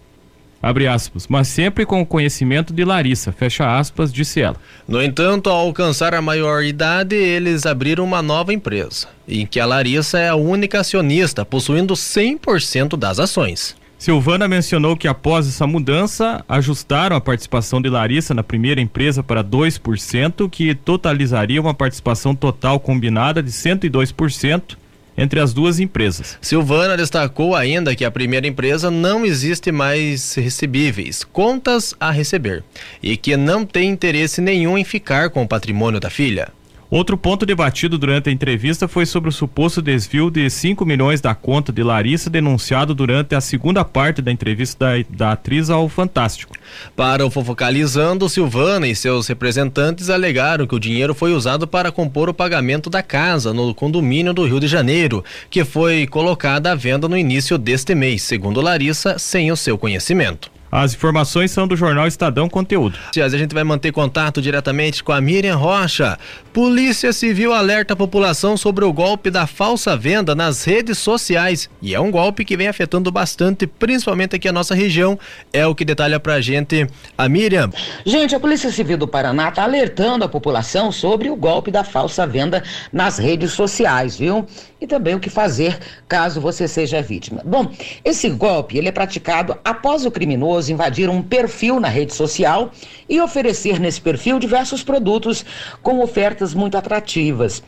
abre 0.62 0.86
aspas, 0.86 1.26
mas 1.26 1.48
sempre 1.48 1.86
com 1.86 2.02
o 2.02 2.06
conhecimento 2.06 2.74
de 2.74 2.84
Larissa, 2.84 3.32
fecha 3.32 3.78
aspas, 3.78 4.12
disse 4.12 4.42
ela. 4.42 4.56
No 4.86 5.02
entanto, 5.02 5.48
ao 5.48 5.60
alcançar 5.60 6.12
a 6.14 6.20
maioridade, 6.20 7.16
eles 7.16 7.64
abriram 7.64 8.04
uma 8.04 8.20
nova 8.20 8.52
empresa, 8.52 9.08
em 9.26 9.46
que 9.46 9.58
a 9.58 9.64
Larissa 9.64 10.18
é 10.18 10.28
a 10.28 10.36
única 10.36 10.80
acionista, 10.80 11.46
possuindo 11.46 11.94
100% 11.94 12.98
das 12.98 13.18
ações. 13.18 13.79
Silvana 14.00 14.48
mencionou 14.48 14.96
que 14.96 15.06
após 15.06 15.46
essa 15.46 15.66
mudança, 15.66 16.42
ajustaram 16.48 17.14
a 17.14 17.20
participação 17.20 17.82
de 17.82 17.90
Larissa 17.90 18.32
na 18.32 18.42
primeira 18.42 18.80
empresa 18.80 19.22
para 19.22 19.44
2%, 19.44 20.48
que 20.48 20.74
totalizaria 20.74 21.60
uma 21.60 21.74
participação 21.74 22.34
total 22.34 22.80
combinada 22.80 23.42
de 23.42 23.50
102% 23.50 24.78
entre 25.18 25.38
as 25.38 25.52
duas 25.52 25.78
empresas. 25.78 26.38
Silvana 26.40 26.96
destacou 26.96 27.54
ainda 27.54 27.94
que 27.94 28.06
a 28.06 28.10
primeira 28.10 28.46
empresa 28.46 28.90
não 28.90 29.26
existe 29.26 29.70
mais 29.70 30.32
recebíveis, 30.34 31.22
contas 31.22 31.94
a 32.00 32.10
receber, 32.10 32.64
e 33.02 33.18
que 33.18 33.36
não 33.36 33.66
tem 33.66 33.90
interesse 33.90 34.40
nenhum 34.40 34.78
em 34.78 34.84
ficar 34.84 35.28
com 35.28 35.42
o 35.42 35.48
patrimônio 35.48 36.00
da 36.00 36.08
filha. 36.08 36.48
Outro 36.90 37.16
ponto 37.16 37.46
debatido 37.46 37.96
durante 37.96 38.28
a 38.28 38.32
entrevista 38.32 38.88
foi 38.88 39.06
sobre 39.06 39.28
o 39.28 39.32
suposto 39.32 39.80
desvio 39.80 40.28
de 40.28 40.50
5 40.50 40.84
milhões 40.84 41.20
da 41.20 41.36
conta 41.36 41.72
de 41.72 41.84
Larissa 41.84 42.28
denunciado 42.28 42.96
durante 42.96 43.32
a 43.32 43.40
segunda 43.40 43.84
parte 43.84 44.20
da 44.20 44.32
entrevista 44.32 44.86
da, 44.86 45.04
da 45.08 45.32
atriz 45.32 45.70
ao 45.70 45.88
Fantástico. 45.88 46.56
Para 46.96 47.24
o 47.24 47.30
Fofocalizando, 47.30 48.28
Silvana 48.28 48.88
e 48.88 48.96
seus 48.96 49.28
representantes 49.28 50.10
alegaram 50.10 50.66
que 50.66 50.74
o 50.74 50.80
dinheiro 50.80 51.14
foi 51.14 51.32
usado 51.32 51.64
para 51.64 51.92
compor 51.92 52.28
o 52.28 52.34
pagamento 52.34 52.90
da 52.90 53.04
casa 53.04 53.54
no 53.54 53.72
condomínio 53.72 54.34
do 54.34 54.44
Rio 54.44 54.58
de 54.58 54.66
Janeiro, 54.66 55.24
que 55.48 55.64
foi 55.64 56.08
colocada 56.08 56.72
à 56.72 56.74
venda 56.74 57.08
no 57.08 57.16
início 57.16 57.56
deste 57.56 57.94
mês, 57.94 58.22
segundo 58.22 58.60
Larissa, 58.60 59.16
sem 59.16 59.52
o 59.52 59.56
seu 59.56 59.78
conhecimento. 59.78 60.50
As 60.72 60.94
informações 60.94 61.50
são 61.50 61.66
do 61.66 61.76
jornal 61.76 62.06
Estadão 62.06 62.48
Conteúdo. 62.48 62.96
A 63.16 63.28
gente 63.28 63.52
vai 63.52 63.64
manter 63.64 63.90
contato 63.90 64.40
diretamente 64.40 65.02
com 65.02 65.10
a 65.10 65.20
Miriam 65.20 65.56
Rocha. 65.56 66.16
Polícia 66.52 67.12
Civil 67.12 67.52
alerta 67.52 67.94
a 67.94 67.96
população 67.96 68.56
sobre 68.56 68.84
o 68.84 68.92
golpe 68.92 69.32
da 69.32 69.48
falsa 69.48 69.96
venda 69.96 70.32
nas 70.32 70.62
redes 70.62 70.98
sociais. 70.98 71.68
E 71.82 71.92
é 71.92 71.98
um 71.98 72.10
golpe 72.10 72.44
que 72.44 72.56
vem 72.56 72.68
afetando 72.68 73.10
bastante, 73.10 73.66
principalmente 73.66 74.36
aqui 74.36 74.46
a 74.46 74.52
nossa 74.52 74.72
região. 74.72 75.18
É 75.52 75.66
o 75.66 75.74
que 75.74 75.84
detalha 75.84 76.20
pra 76.20 76.40
gente 76.40 76.86
a 77.18 77.28
Miriam. 77.28 77.70
Gente, 78.06 78.36
a 78.36 78.40
Polícia 78.40 78.70
Civil 78.70 78.96
do 78.96 79.08
Paraná 79.08 79.48
está 79.48 79.64
alertando 79.64 80.24
a 80.24 80.28
população 80.28 80.92
sobre 80.92 81.28
o 81.30 81.34
golpe 81.34 81.72
da 81.72 81.82
falsa 81.82 82.24
venda 82.28 82.62
nas 82.92 83.18
redes 83.18 83.52
sociais, 83.52 84.16
viu? 84.16 84.46
E 84.80 84.86
também 84.86 85.16
o 85.16 85.20
que 85.20 85.28
fazer 85.28 85.78
caso 86.08 86.40
você 86.40 86.68
seja 86.68 87.02
vítima. 87.02 87.42
Bom, 87.44 87.70
esse 88.04 88.30
golpe 88.30 88.78
ele 88.78 88.88
é 88.88 88.92
praticado 88.92 89.58
após 89.64 90.06
o 90.06 90.10
criminoso 90.10 90.59
invadir 90.68 91.08
um 91.08 91.22
perfil 91.22 91.80
na 91.80 91.88
rede 91.88 92.14
social 92.14 92.70
e 93.08 93.20
oferecer 93.20 93.78
nesse 93.80 94.00
perfil 94.00 94.38
diversos 94.38 94.82
produtos 94.82 95.44
com 95.82 96.00
ofertas 96.00 96.52
muito 96.54 96.76
atrativas. 96.76 97.62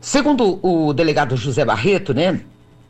Segundo 0.00 0.58
o 0.62 0.92
delegado 0.92 1.36
José 1.36 1.64
Barreto, 1.64 2.12
né, 2.12 2.40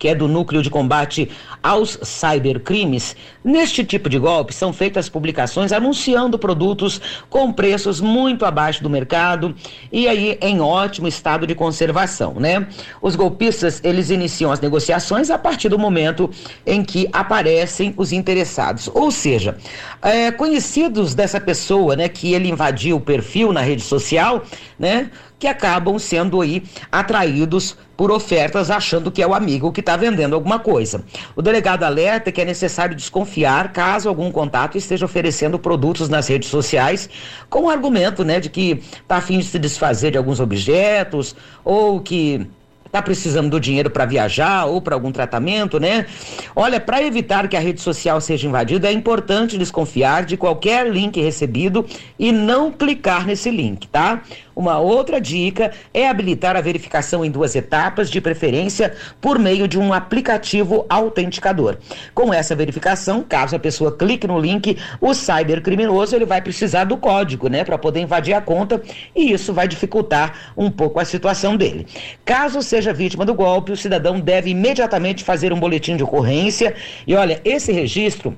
que 0.05 0.09
é 0.09 0.15
do 0.15 0.29
Núcleo 0.29 0.61
de 0.61 0.69
Combate 0.69 1.31
aos 1.63 1.99
Cybercrimes, 2.03 3.17
neste 3.43 3.83
tipo 3.83 4.07
de 4.11 4.19
golpe 4.19 4.53
são 4.53 4.71
feitas 4.71 5.09
publicações 5.09 5.73
anunciando 5.73 6.39
produtos 6.39 7.01
com 7.31 7.51
preços 7.51 8.03
muito 8.03 8.45
abaixo 8.45 8.83
do 8.83 8.91
mercado 8.91 9.55
e 9.91 10.07
aí 10.07 10.37
em 10.43 10.61
ótimo 10.61 11.09
estado 11.09 11.47
de 11.47 11.55
conservação, 11.55 12.35
né? 12.35 12.69
Os 13.01 13.17
golpistas, 13.17 13.81
eles 13.83 14.11
iniciam 14.11 14.53
as 14.53 14.61
negociações 14.61 15.31
a 15.31 15.39
partir 15.39 15.71
do 15.71 15.79
momento 15.79 16.29
em 16.67 16.85
que 16.85 17.09
aparecem 17.11 17.95
os 17.97 18.13
interessados, 18.13 18.91
ou 18.93 19.11
seja, 19.11 19.57
é, 20.03 20.31
conhecidos 20.31 21.15
dessa 21.15 21.41
pessoa, 21.41 21.97
né, 21.97 22.11
que 22.11 22.35
ele 22.35 22.51
invadiu 22.51 22.99
o 22.99 23.01
perfil 23.01 23.55
na 23.55 23.63
rede 23.63 23.81
social, 23.81 24.43
né, 24.79 25.11
que 25.39 25.47
acabam 25.47 25.99
sendo 25.99 26.43
aí 26.43 26.63
atraídos 26.93 27.75
por 27.97 28.11
ofertas 28.11 28.71
achando 28.71 29.11
que 29.11 29.23
é 29.23 29.27
o 29.27 29.35
amigo 29.35 29.73
que 29.73 29.81
está 29.81 29.97
vendendo 29.97 30.35
alguma 30.35 30.59
coisa. 30.59 31.05
O 31.37 31.43
delegado 31.43 31.85
alerta 31.85 32.33
que 32.33 32.41
é 32.41 32.45
necessário 32.45 32.95
desconfiar 32.95 33.73
caso 33.73 34.09
algum 34.09 34.31
contato 34.31 34.77
esteja 34.77 35.05
oferecendo 35.05 35.59
produtos 35.59 36.09
nas 36.09 36.29
redes 36.29 36.49
sociais 36.49 37.09
com 37.49 37.65
o 37.65 37.71
argumento, 37.71 38.25
né, 38.25 38.41
de 38.41 38.49
que 38.49 38.83
está 39.03 39.17
a 39.17 39.21
fim 39.21 39.39
de 39.39 39.45
se 39.45 39.59
desfazer 39.59 40.13
de 40.13 40.19
alguns 40.19 40.41
objetos 40.41 41.35
ou 41.65 42.01
que 42.01 42.47
está 42.95 43.03
precisando 43.03 43.51
do 43.51 43.59
dinheiro 43.59 43.91
para 43.91 44.07
viajar 44.07 44.67
ou 44.67 44.81
para 44.81 44.95
algum 44.95 45.11
tratamento, 45.11 45.81
né? 45.81 46.07
Olha, 46.55 46.79
para 46.79 47.03
evitar 47.03 47.49
que 47.49 47.57
a 47.57 47.61
rede 47.61 47.81
social 47.81 48.21
seja 48.21 48.47
invadida, 48.47 48.89
é 48.89 48.93
importante 48.93 49.59
desconfiar 49.59 50.25
de 50.25 50.37
qualquer 50.37 50.89
link 50.89 51.21
recebido 51.21 51.85
e 52.17 52.31
não 52.31 52.71
clicar 52.71 53.27
nesse 53.27 53.51
link, 53.51 53.89
tá? 53.89 54.23
Uma 54.55 54.79
outra 54.79 55.21
dica 55.21 55.73
é 55.93 56.09
habilitar 56.09 56.57
a 56.57 56.61
verificação 56.61 57.25
em 57.25 57.31
duas 57.31 57.57
etapas, 57.57 58.09
de 58.09 58.21
preferência 58.21 58.95
por 59.21 59.39
meio 59.39 59.67
de 59.67 59.79
um 59.79 59.93
aplicativo 59.93 60.87
autenticador. 60.89 61.77
Com 62.15 62.33
essa 62.33 62.55
verificação, 62.55 63.23
caso 63.23 63.57
a 63.57 63.59
pessoa 63.59 63.91
clique 63.93 64.27
no 64.27 64.39
link, 64.39 64.79
o 65.01 65.13
cybercriminoso 65.13 66.15
ele 66.15 66.25
vai 66.25 66.41
precisar 66.41 66.85
do 66.85 66.97
código, 66.97 67.49
né, 67.49 67.65
para 67.65 67.79
poder 67.79 68.01
invadir 68.01 68.35
a 68.35 68.41
conta 68.41 68.81
e 69.15 69.33
isso 69.33 69.53
vai 69.53 69.67
dificultar 69.67 70.53
um 70.57 70.71
pouco 70.71 71.01
a 71.01 71.05
situação 71.05 71.57
dele. 71.57 71.87
Caso 72.25 72.63
seja 72.63 72.93
vítima 72.93 73.25
do 73.25 73.35
golpe, 73.35 73.73
o 73.73 73.77
cidadão 73.77 74.21
deve 74.21 74.51
imediatamente 74.51 75.25
fazer 75.25 75.53
um 75.53 75.59
boletim 75.59 75.97
de 75.97 76.05
ocorrência 76.05 76.75
e 77.07 77.15
olha, 77.15 77.41
esse 77.45 77.73
registro 77.73 78.37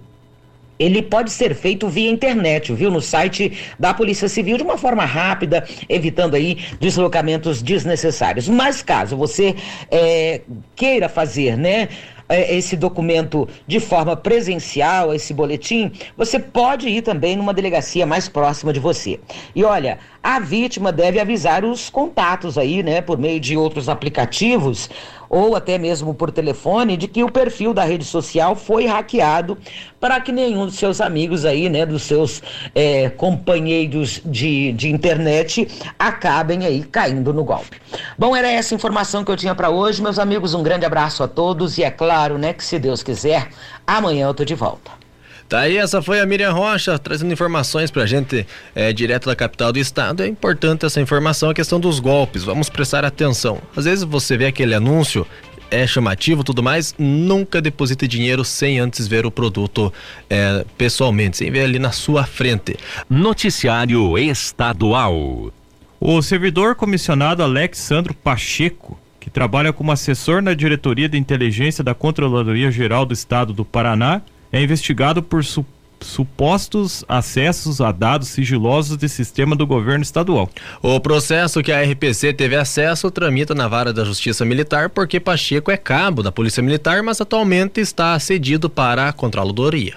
ele 0.79 1.03
pode 1.03 1.31
ser 1.31 1.55
feito 1.55 1.89
via 1.89 2.11
internet, 2.11 2.73
viu? 2.73 2.91
No 2.91 3.01
site 3.01 3.53
da 3.79 3.95
Polícia 3.95 4.29
Civil 4.29 4.57
de 4.57 4.63
uma 4.63 4.79
forma 4.79 5.05
rápida, 5.05 5.67
evitando 5.89 6.35
aí 6.35 6.59
deslocamentos 6.81 7.63
desnecessários. 7.63 8.49
Mas 8.49 8.83
caso 8.83 9.17
você 9.17 9.55
é, 9.91 10.41
queira 10.75 11.09
fazer, 11.09 11.57
né? 11.57 11.89
É, 12.29 12.57
esse 12.57 12.77
documento 12.77 13.49
de 13.69 13.79
forma 13.79 14.17
presencial, 14.17 15.15
esse 15.15 15.33
boletim, 15.33 15.93
você 16.17 16.41
pode 16.41 16.89
ir 16.89 17.01
também 17.03 17.37
numa 17.37 17.55
delegacia 17.55 18.05
mais 18.05 18.29
próxima 18.29 18.73
de 18.73 18.81
você. 18.81 19.21
E 19.55 19.63
olha, 19.63 19.99
a 20.21 20.41
vítima 20.41 20.91
deve 20.91 21.21
avisar 21.21 21.65
os 21.65 21.89
contatos 21.89 22.59
aí, 22.59 22.83
né, 22.83 23.01
por 23.01 23.17
meio 23.17 23.39
de 23.39 23.57
outros 23.57 23.89
aplicativos 23.89 24.91
ou 25.29 25.57
até 25.57 25.79
mesmo 25.79 26.15
por 26.15 26.31
telefone 26.31 26.97
de 26.97 27.09
que 27.09 27.23
o 27.23 27.31
perfil 27.31 27.73
da 27.73 27.85
rede 27.85 28.05
social 28.05 28.55
foi 28.55 28.87
hackeado 28.87 29.59
para 30.01 30.21
que 30.21 30.33
nenhum 30.33 30.67
dos 30.67 30.77
seus 30.77 31.01
amigos 31.01 31.45
aí, 31.45 31.69
né, 31.69 31.85
dos 31.87 32.03
seus 32.03 32.43
é, 32.75 33.09
companheiros 33.11 34.21
de, 34.25 34.73
de 34.73 34.91
internet 34.91 35.67
acabem 35.99 36.65
aí 36.65 36.83
caindo 36.85 37.33
no 37.33 37.45
golpe. 37.45 37.81
Bom, 38.19 38.37
era 38.37 38.51
essa 38.51 38.75
informação 38.75 39.25
que 39.25 39.31
eu 39.31 39.37
tinha 39.37 39.55
para 39.55 39.71
hoje, 39.71 40.03
meus 40.03 40.19
amigos. 40.19 40.55
Um 40.55 40.63
grande 40.63 40.85
abraço 40.85 41.23
a 41.23 41.29
todos 41.29 41.79
e 41.79 41.83
é 41.83 41.91
claro, 41.91 42.39
né, 42.39 42.53
que 42.53 42.65
se 42.65 42.79
Deus 42.79 43.03
quiser, 43.03 43.49
amanhã 43.87 44.27
eu 44.27 44.35
tô 44.35 44.45
de 44.45 44.55
volta. 44.55 45.06
Tá 45.49 45.61
aí, 45.61 45.77
essa 45.77 46.03
foi 46.03 46.21
a 46.21 46.27
Miriam 46.27 46.51
Rocha 46.51 46.99
trazendo 46.99 47.33
informações 47.33 47.89
pra 47.91 48.05
gente 48.05 48.45
é, 48.75 48.93
direto 48.93 49.27
da 49.27 49.37
capital 49.37 49.73
do 49.73 49.79
estado. 49.79 50.25
É 50.25 50.27
importante 50.27 50.85
essa 50.85 51.01
informação, 51.01 51.51
a 51.51 51.55
questão 51.55 51.79
dos 51.79 52.01
golpes. 52.01 52.43
Vamos 52.43 52.69
prestar 52.69 53.05
atenção. 53.05 53.61
Às 53.77 53.85
vezes 53.85 54.05
você 54.05 54.37
vê 54.37 54.47
aquele 54.47 54.75
anúncio 54.75 55.27
é 55.71 55.87
chamativo 55.87 56.45
tudo 56.45 56.63
mais, 56.63 56.95
nunca 56.99 57.61
deposite 57.61 58.07
dinheiro 58.07 58.45
sem 58.45 58.79
antes 58.79 59.09
ver 59.09 59.27
o 59.27 59.31
produto 59.31 59.93
é, 60.31 60.65
pessoalmente, 60.79 61.37
sem 61.37 61.51
ver 61.51 61.63
ali 61.63 61.79
na 61.79 61.93
sua 61.93 62.25
frente. 62.25 62.77
Noticiário 63.09 64.17
Estadual. 64.17 65.53
O 65.99 66.23
servidor 66.23 66.77
comissionado 66.77 67.43
Alexandro 67.43 68.15
Pacheco, 68.15 68.99
que 69.19 69.31
trabalha 69.31 69.73
como 69.73 69.91
assessor 69.91 70.41
na 70.41 70.55
diretoria 70.55 71.09
de 71.09 71.19
inteligência 71.19 71.83
da 71.83 71.95
Controladoria 71.95 72.71
Geral 72.71 73.05
do 73.05 73.13
Estado 73.13 73.53
do 73.53 73.65
Paraná, 73.65 74.23
é 74.57 74.63
investigado 74.63 75.23
por 75.23 75.45
su 75.45 75.65
supostos 75.99 77.03
acessos 77.09 77.81
a 77.81 77.91
dados 77.91 78.29
sigilosos 78.29 78.99
de 78.99 79.09
sistema 79.09 79.57
do 79.57 79.67
governo 79.67 80.03
estadual. 80.03 80.49
O 80.83 81.01
processo 81.01 81.63
que 81.63 81.73
a 81.73 81.83
RPC 81.83 82.35
teve 82.35 82.55
acesso 82.55 83.11
tramita 83.11 83.55
na 83.55 83.67
vara 83.67 83.95
da 83.95 84.05
Justiça 84.05 84.45
Militar 84.45 84.91
porque 84.91 85.19
Pacheco 85.19 85.71
é 85.71 85.77
cabo 85.77 86.23
da 86.23 86.31
Polícia 86.31 86.63
Militar, 86.63 87.03
mas 87.03 87.19
atualmente 87.19 87.81
está 87.81 88.19
cedido 88.21 88.69
para 88.69 89.09
a 89.09 89.13
Controladoria. 89.13 89.95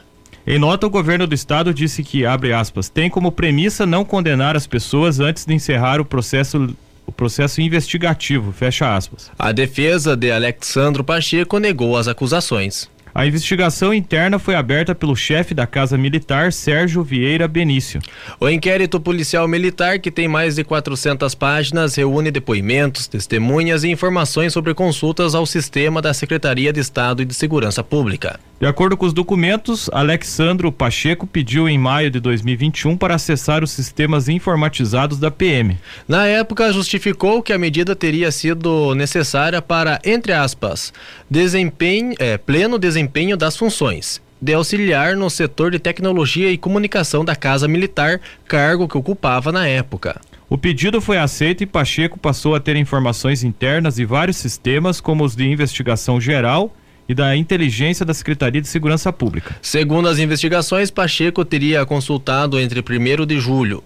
Em 0.47 0.57
nota, 0.57 0.87
o 0.87 0.89
governo 0.89 1.27
do 1.27 1.35
estado 1.35 1.73
disse 1.73 2.01
que, 2.01 2.25
abre 2.25 2.53
aspas, 2.53 2.87
tem 2.89 3.09
como 3.09 3.31
premissa 3.31 3.85
não 3.85 4.05
condenar 4.05 4.55
as 4.55 4.65
pessoas 4.65 5.19
antes 5.19 5.45
de 5.45 5.53
encerrar 5.53 5.99
o 5.99 6.05
processo 6.05 6.75
o 7.05 7.11
processo 7.11 7.59
investigativo, 7.59 8.51
fecha 8.51 8.95
aspas. 8.95 9.31
A 9.37 9.51
defesa 9.51 10.15
de 10.15 10.31
Alexandro 10.31 11.03
Pacheco 11.03 11.57
negou 11.57 11.97
as 11.97 12.07
acusações. 12.07 12.87
A 13.13 13.25
investigação 13.25 13.93
interna 13.93 14.37
foi 14.37 14.55
aberta 14.55 14.93
pelo 14.93 15.15
chefe 15.15 15.53
da 15.53 15.65
Casa 15.65 15.97
Militar, 15.97 16.53
Sérgio 16.53 17.03
Vieira 17.03 17.47
Benício. 17.47 17.99
O 18.39 18.47
inquérito 18.49 18.99
policial 18.99 19.47
militar, 19.47 19.99
que 19.99 20.11
tem 20.11 20.27
mais 20.27 20.55
de 20.55 20.63
400 20.63 21.33
páginas, 21.35 21.95
reúne 21.95 22.31
depoimentos, 22.31 23.07
testemunhas 23.07 23.83
e 23.83 23.89
informações 23.89 24.53
sobre 24.53 24.73
consultas 24.73 25.33
ao 25.33 25.45
sistema 25.45 26.01
da 26.01 26.13
Secretaria 26.13 26.71
de 26.71 26.79
Estado 26.79 27.21
e 27.21 27.25
de 27.25 27.33
Segurança 27.33 27.83
Pública. 27.83 28.39
De 28.59 28.65
acordo 28.65 28.97
com 28.97 29.05
os 29.05 29.13
documentos, 29.13 29.89
Alexandro 29.93 30.69
Pacheco 30.69 31.25
pediu 31.25 31.69
em 31.69 31.77
maio 31.77 32.11
de 32.11 32.19
2021 32.19 32.97
para 32.97 33.15
acessar 33.15 33.63
os 33.63 33.71
sistemas 33.71 34.27
informatizados 34.27 35.17
da 35.17 35.31
PM. 35.31 35.77
Na 36.05 36.27
época, 36.27 36.73
justificou 36.73 37.41
que 37.41 37.53
a 37.53 37.57
medida 37.57 37.95
teria 37.95 38.29
sido 38.31 38.93
necessária 38.95 39.61
para, 39.61 39.97
entre 40.03 40.33
aspas, 40.33 40.91
desempenho, 41.29 42.13
é, 42.19 42.37
pleno 42.37 42.77
desempenho 42.77 43.37
das 43.37 43.55
funções 43.55 44.21
de 44.41 44.53
auxiliar 44.53 45.15
no 45.15 45.29
setor 45.29 45.71
de 45.71 45.79
tecnologia 45.79 46.51
e 46.51 46.57
comunicação 46.57 47.23
da 47.23 47.35
Casa 47.35 47.67
Militar, 47.67 48.19
cargo 48.45 48.87
que 48.87 48.97
ocupava 48.97 49.51
na 49.51 49.67
época. 49.67 50.19
O 50.49 50.57
pedido 50.57 50.99
foi 50.99 51.17
aceito 51.17 51.61
e 51.61 51.67
Pacheco 51.67 52.17
passou 52.17 52.55
a 52.55 52.59
ter 52.59 52.75
informações 52.75 53.43
internas 53.43 53.95
de 53.95 54.05
vários 54.05 54.37
sistemas, 54.37 54.99
como 54.99 55.23
os 55.23 55.35
de 55.35 55.45
investigação 55.45 56.19
geral 56.19 56.73
e 57.09 57.15
da 57.15 57.35
inteligência 57.35 58.05
da 58.05 58.13
Secretaria 58.13 58.61
de 58.61 58.67
Segurança 58.67 59.11
Pública. 59.11 59.55
Segundo 59.61 60.07
as 60.07 60.19
investigações, 60.19 60.91
Pacheco 60.91 61.43
teria 61.43 61.83
consultado 61.85 62.59
entre 62.59 62.79
1 62.81 63.25
de 63.25 63.39
julho 63.39 63.83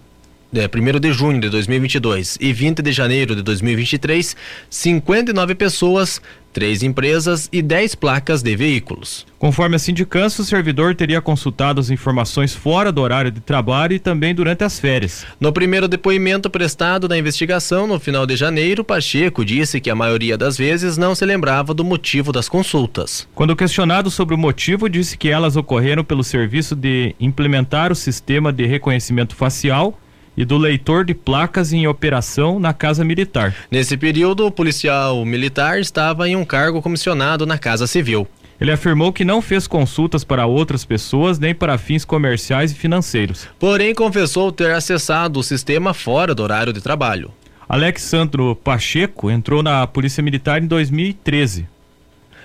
é, 0.54 0.66
1 0.66 1.00
de 1.00 1.12
junho 1.12 1.40
de 1.40 1.48
2022 1.48 2.38
e 2.40 2.52
20 2.52 2.82
de 2.82 2.92
janeiro 2.92 3.34
de 3.34 3.42
2023, 3.42 4.36
59 4.70 5.54
pessoas, 5.54 6.20
três 6.52 6.84
empresas 6.84 7.48
e 7.52 7.60
10 7.60 7.96
placas 7.96 8.40
de 8.40 8.54
veículos. 8.54 9.26
Conforme 9.38 9.74
a 9.74 9.78
sindicância, 9.78 10.40
o 10.40 10.44
servidor 10.44 10.94
teria 10.94 11.20
consultado 11.20 11.80
as 11.80 11.90
informações 11.90 12.54
fora 12.54 12.92
do 12.92 13.02
horário 13.02 13.30
de 13.30 13.40
trabalho 13.40 13.94
e 13.94 13.98
também 13.98 14.32
durante 14.32 14.62
as 14.62 14.78
férias. 14.78 15.26
No 15.40 15.52
primeiro 15.52 15.88
depoimento 15.88 16.48
prestado 16.48 17.08
na 17.08 17.18
investigação, 17.18 17.86
no 17.88 17.98
final 17.98 18.24
de 18.24 18.36
janeiro, 18.36 18.84
Pacheco 18.84 19.44
disse 19.44 19.80
que 19.80 19.90
a 19.90 19.94
maioria 19.94 20.38
das 20.38 20.56
vezes 20.56 20.96
não 20.96 21.14
se 21.14 21.26
lembrava 21.26 21.74
do 21.74 21.84
motivo 21.84 22.30
das 22.30 22.48
consultas. 22.48 23.28
Quando 23.34 23.56
questionado 23.56 24.10
sobre 24.10 24.34
o 24.34 24.38
motivo, 24.38 24.88
disse 24.88 25.18
que 25.18 25.28
elas 25.28 25.56
ocorreram 25.56 26.04
pelo 26.04 26.22
serviço 26.22 26.76
de 26.76 27.16
implementar 27.18 27.90
o 27.90 27.96
sistema 27.96 28.52
de 28.52 28.64
reconhecimento 28.64 29.34
facial 29.34 29.98
e 30.36 30.44
do 30.44 30.58
leitor 30.58 31.04
de 31.04 31.14
placas 31.14 31.72
em 31.72 31.86
operação 31.86 32.58
na 32.58 32.72
Casa 32.72 33.04
Militar. 33.04 33.54
Nesse 33.70 33.96
período, 33.96 34.46
o 34.46 34.50
policial 34.50 35.24
militar 35.24 35.78
estava 35.78 36.28
em 36.28 36.36
um 36.36 36.44
cargo 36.44 36.82
comissionado 36.82 37.46
na 37.46 37.58
Casa 37.58 37.86
Civil. 37.86 38.26
Ele 38.60 38.70
afirmou 38.70 39.12
que 39.12 39.24
não 39.24 39.42
fez 39.42 39.66
consultas 39.66 40.22
para 40.22 40.46
outras 40.46 40.84
pessoas 40.84 41.38
nem 41.38 41.54
para 41.54 41.76
fins 41.76 42.04
comerciais 42.04 42.72
e 42.72 42.74
financeiros. 42.74 43.48
Porém, 43.58 43.94
confessou 43.94 44.52
ter 44.52 44.70
acessado 44.72 45.40
o 45.40 45.42
sistema 45.42 45.92
fora 45.92 46.34
do 46.34 46.42
horário 46.42 46.72
de 46.72 46.80
trabalho. 46.80 47.32
Alexandro 47.68 48.54
Pacheco 48.54 49.30
entrou 49.30 49.62
na 49.62 49.86
Polícia 49.86 50.22
Militar 50.22 50.62
em 50.62 50.66
2013. 50.66 51.66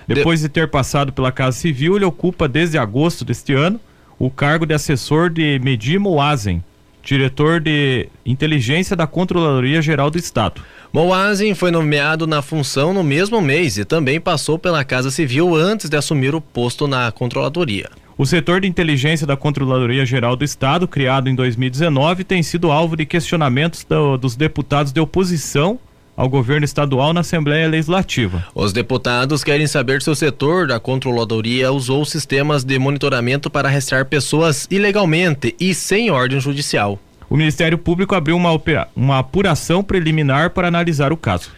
Depois 0.06 0.40
de 0.40 0.48
ter 0.48 0.68
passado 0.68 1.12
pela 1.12 1.30
Casa 1.30 1.56
Civil, 1.56 1.96
ele 1.96 2.04
ocupa 2.04 2.48
desde 2.48 2.76
agosto 2.76 3.24
deste 3.24 3.52
ano 3.52 3.78
o 4.18 4.30
cargo 4.30 4.66
de 4.66 4.74
assessor 4.74 5.30
de 5.30 5.58
Medir 5.60 6.00
Moazen, 6.00 6.64
diretor 7.02 7.60
de 7.60 8.08
inteligência 8.24 8.94
da 8.94 9.06
Controladoria 9.06 9.80
Geral 9.82 10.10
do 10.10 10.18
Estado. 10.18 10.62
Moazin 10.92 11.54
foi 11.54 11.70
nomeado 11.70 12.26
na 12.26 12.42
função 12.42 12.92
no 12.92 13.04
mesmo 13.04 13.40
mês 13.40 13.78
e 13.78 13.84
também 13.84 14.20
passou 14.20 14.58
pela 14.58 14.84
Casa 14.84 15.10
Civil 15.10 15.54
antes 15.54 15.88
de 15.88 15.96
assumir 15.96 16.34
o 16.34 16.40
posto 16.40 16.86
na 16.88 17.10
Controladoria. 17.12 17.88
O 18.18 18.26
setor 18.26 18.60
de 18.60 18.68
inteligência 18.68 19.26
da 19.26 19.36
Controladoria 19.36 20.04
Geral 20.04 20.36
do 20.36 20.44
Estado, 20.44 20.86
criado 20.86 21.30
em 21.30 21.34
2019, 21.34 22.22
tem 22.22 22.42
sido 22.42 22.70
alvo 22.70 22.96
de 22.96 23.06
questionamentos 23.06 23.82
do, 23.82 24.18
dos 24.18 24.36
deputados 24.36 24.92
de 24.92 25.00
oposição 25.00 25.78
ao 26.20 26.28
governo 26.28 26.66
estadual 26.66 27.14
na 27.14 27.20
Assembleia 27.20 27.66
Legislativa. 27.66 28.44
Os 28.54 28.74
deputados 28.74 29.42
querem 29.42 29.66
saber 29.66 30.02
se 30.02 30.10
o 30.10 30.14
setor 30.14 30.66
da 30.66 30.78
controladoria 30.78 31.72
usou 31.72 32.04
sistemas 32.04 32.62
de 32.62 32.78
monitoramento 32.78 33.48
para 33.48 33.70
rastrear 33.70 34.04
pessoas 34.04 34.68
ilegalmente 34.70 35.56
e 35.58 35.72
sem 35.72 36.10
ordem 36.10 36.38
judicial. 36.38 36.98
O 37.30 37.38
Ministério 37.38 37.78
Público 37.78 38.14
abriu 38.14 38.36
uma, 38.36 38.50
uma 38.94 39.18
apuração 39.20 39.82
preliminar 39.82 40.50
para 40.50 40.68
analisar 40.68 41.10
o 41.10 41.16
caso. 41.16 41.48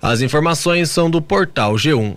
As 0.00 0.20
informações 0.20 0.92
são 0.92 1.10
do 1.10 1.20
portal 1.20 1.74
G1. 1.74 2.14